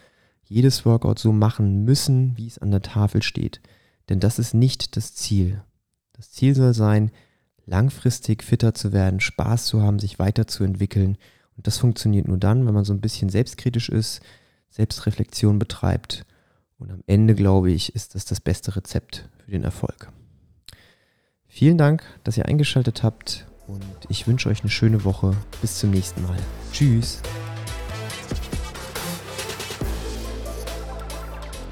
jedes 0.44 0.84
Workout 0.84 1.18
so 1.18 1.32
machen 1.32 1.84
müssen, 1.84 2.36
wie 2.36 2.46
es 2.46 2.58
an 2.58 2.70
der 2.70 2.82
Tafel 2.82 3.22
steht. 3.22 3.60
Denn 4.08 4.20
das 4.20 4.38
ist 4.38 4.54
nicht 4.54 4.96
das 4.96 5.14
Ziel. 5.14 5.62
Das 6.12 6.30
Ziel 6.30 6.54
soll 6.54 6.74
sein, 6.74 7.10
langfristig 7.66 8.42
fitter 8.42 8.74
zu 8.74 8.92
werden, 8.92 9.20
Spaß 9.20 9.66
zu 9.66 9.82
haben, 9.82 9.98
sich 9.98 10.18
weiterzuentwickeln. 10.18 11.18
Und 11.56 11.66
das 11.66 11.78
funktioniert 11.78 12.28
nur 12.28 12.38
dann, 12.38 12.66
wenn 12.66 12.74
man 12.74 12.84
so 12.84 12.92
ein 12.92 13.00
bisschen 13.00 13.28
selbstkritisch 13.28 13.88
ist, 13.88 14.20
Selbstreflexion 14.70 15.58
betreibt. 15.58 16.24
Und 16.78 16.90
am 16.90 17.02
Ende, 17.06 17.34
glaube 17.34 17.70
ich, 17.70 17.94
ist 17.94 18.14
das 18.14 18.24
das 18.24 18.40
beste 18.40 18.76
Rezept 18.76 19.28
für 19.44 19.50
den 19.50 19.64
Erfolg. 19.64 20.12
Vielen 21.56 21.78
Dank, 21.78 22.02
dass 22.22 22.36
ihr 22.36 22.44
eingeschaltet 22.44 23.02
habt 23.02 23.46
und 23.66 23.82
ich 24.10 24.26
wünsche 24.28 24.50
euch 24.50 24.60
eine 24.60 24.68
schöne 24.68 25.04
Woche. 25.04 25.34
Bis 25.62 25.78
zum 25.78 25.90
nächsten 25.90 26.22
Mal. 26.22 26.36
Tschüss. 26.70 27.22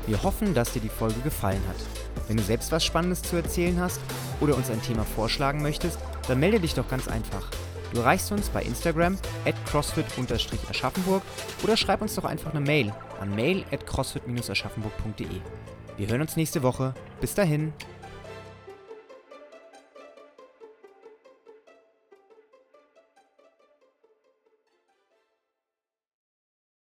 Wir 0.07 0.23
hoffen, 0.23 0.55
dass 0.55 0.73
dir 0.73 0.81
die 0.81 0.89
Folge 0.89 1.21
gefallen 1.21 1.61
hat. 1.69 1.77
Wenn 2.29 2.39
du 2.39 2.43
selbst 2.43 2.73
was 2.73 2.83
Spannendes 2.83 3.21
zu 3.21 3.37
erzählen 3.37 3.79
hast 3.79 4.01
oder 4.41 4.57
uns 4.57 4.71
ein 4.71 4.81
Thema 4.81 5.05
vorschlagen 5.05 5.61
möchtest, 5.61 5.99
dann 6.29 6.41
melde 6.41 6.61
dich 6.61 6.73
doch 6.73 6.89
ganz 6.89 7.07
einfach. 7.07 7.51
Du 7.93 8.01
erreichst 8.01 8.33
uns 8.33 8.49
bei 8.49 8.63
Instagram 8.63 9.19
at 9.45 9.55
crossfit-aschaffenburg 9.67 11.23
oder 11.63 11.77
schreib 11.77 12.01
uns 12.01 12.15
doch 12.15 12.25
einfach 12.25 12.53
eine 12.53 12.65
Mail 12.65 12.91
an 13.21 13.35
mail 13.35 13.67
at 13.71 13.87
crossfit-aschaffenburg.de. 13.87 15.27
Wir 15.99 16.09
hören 16.09 16.23
uns 16.23 16.37
nächste 16.37 16.63
Woche. 16.63 16.95
Bis 17.21 17.35
dahin. 17.35 17.75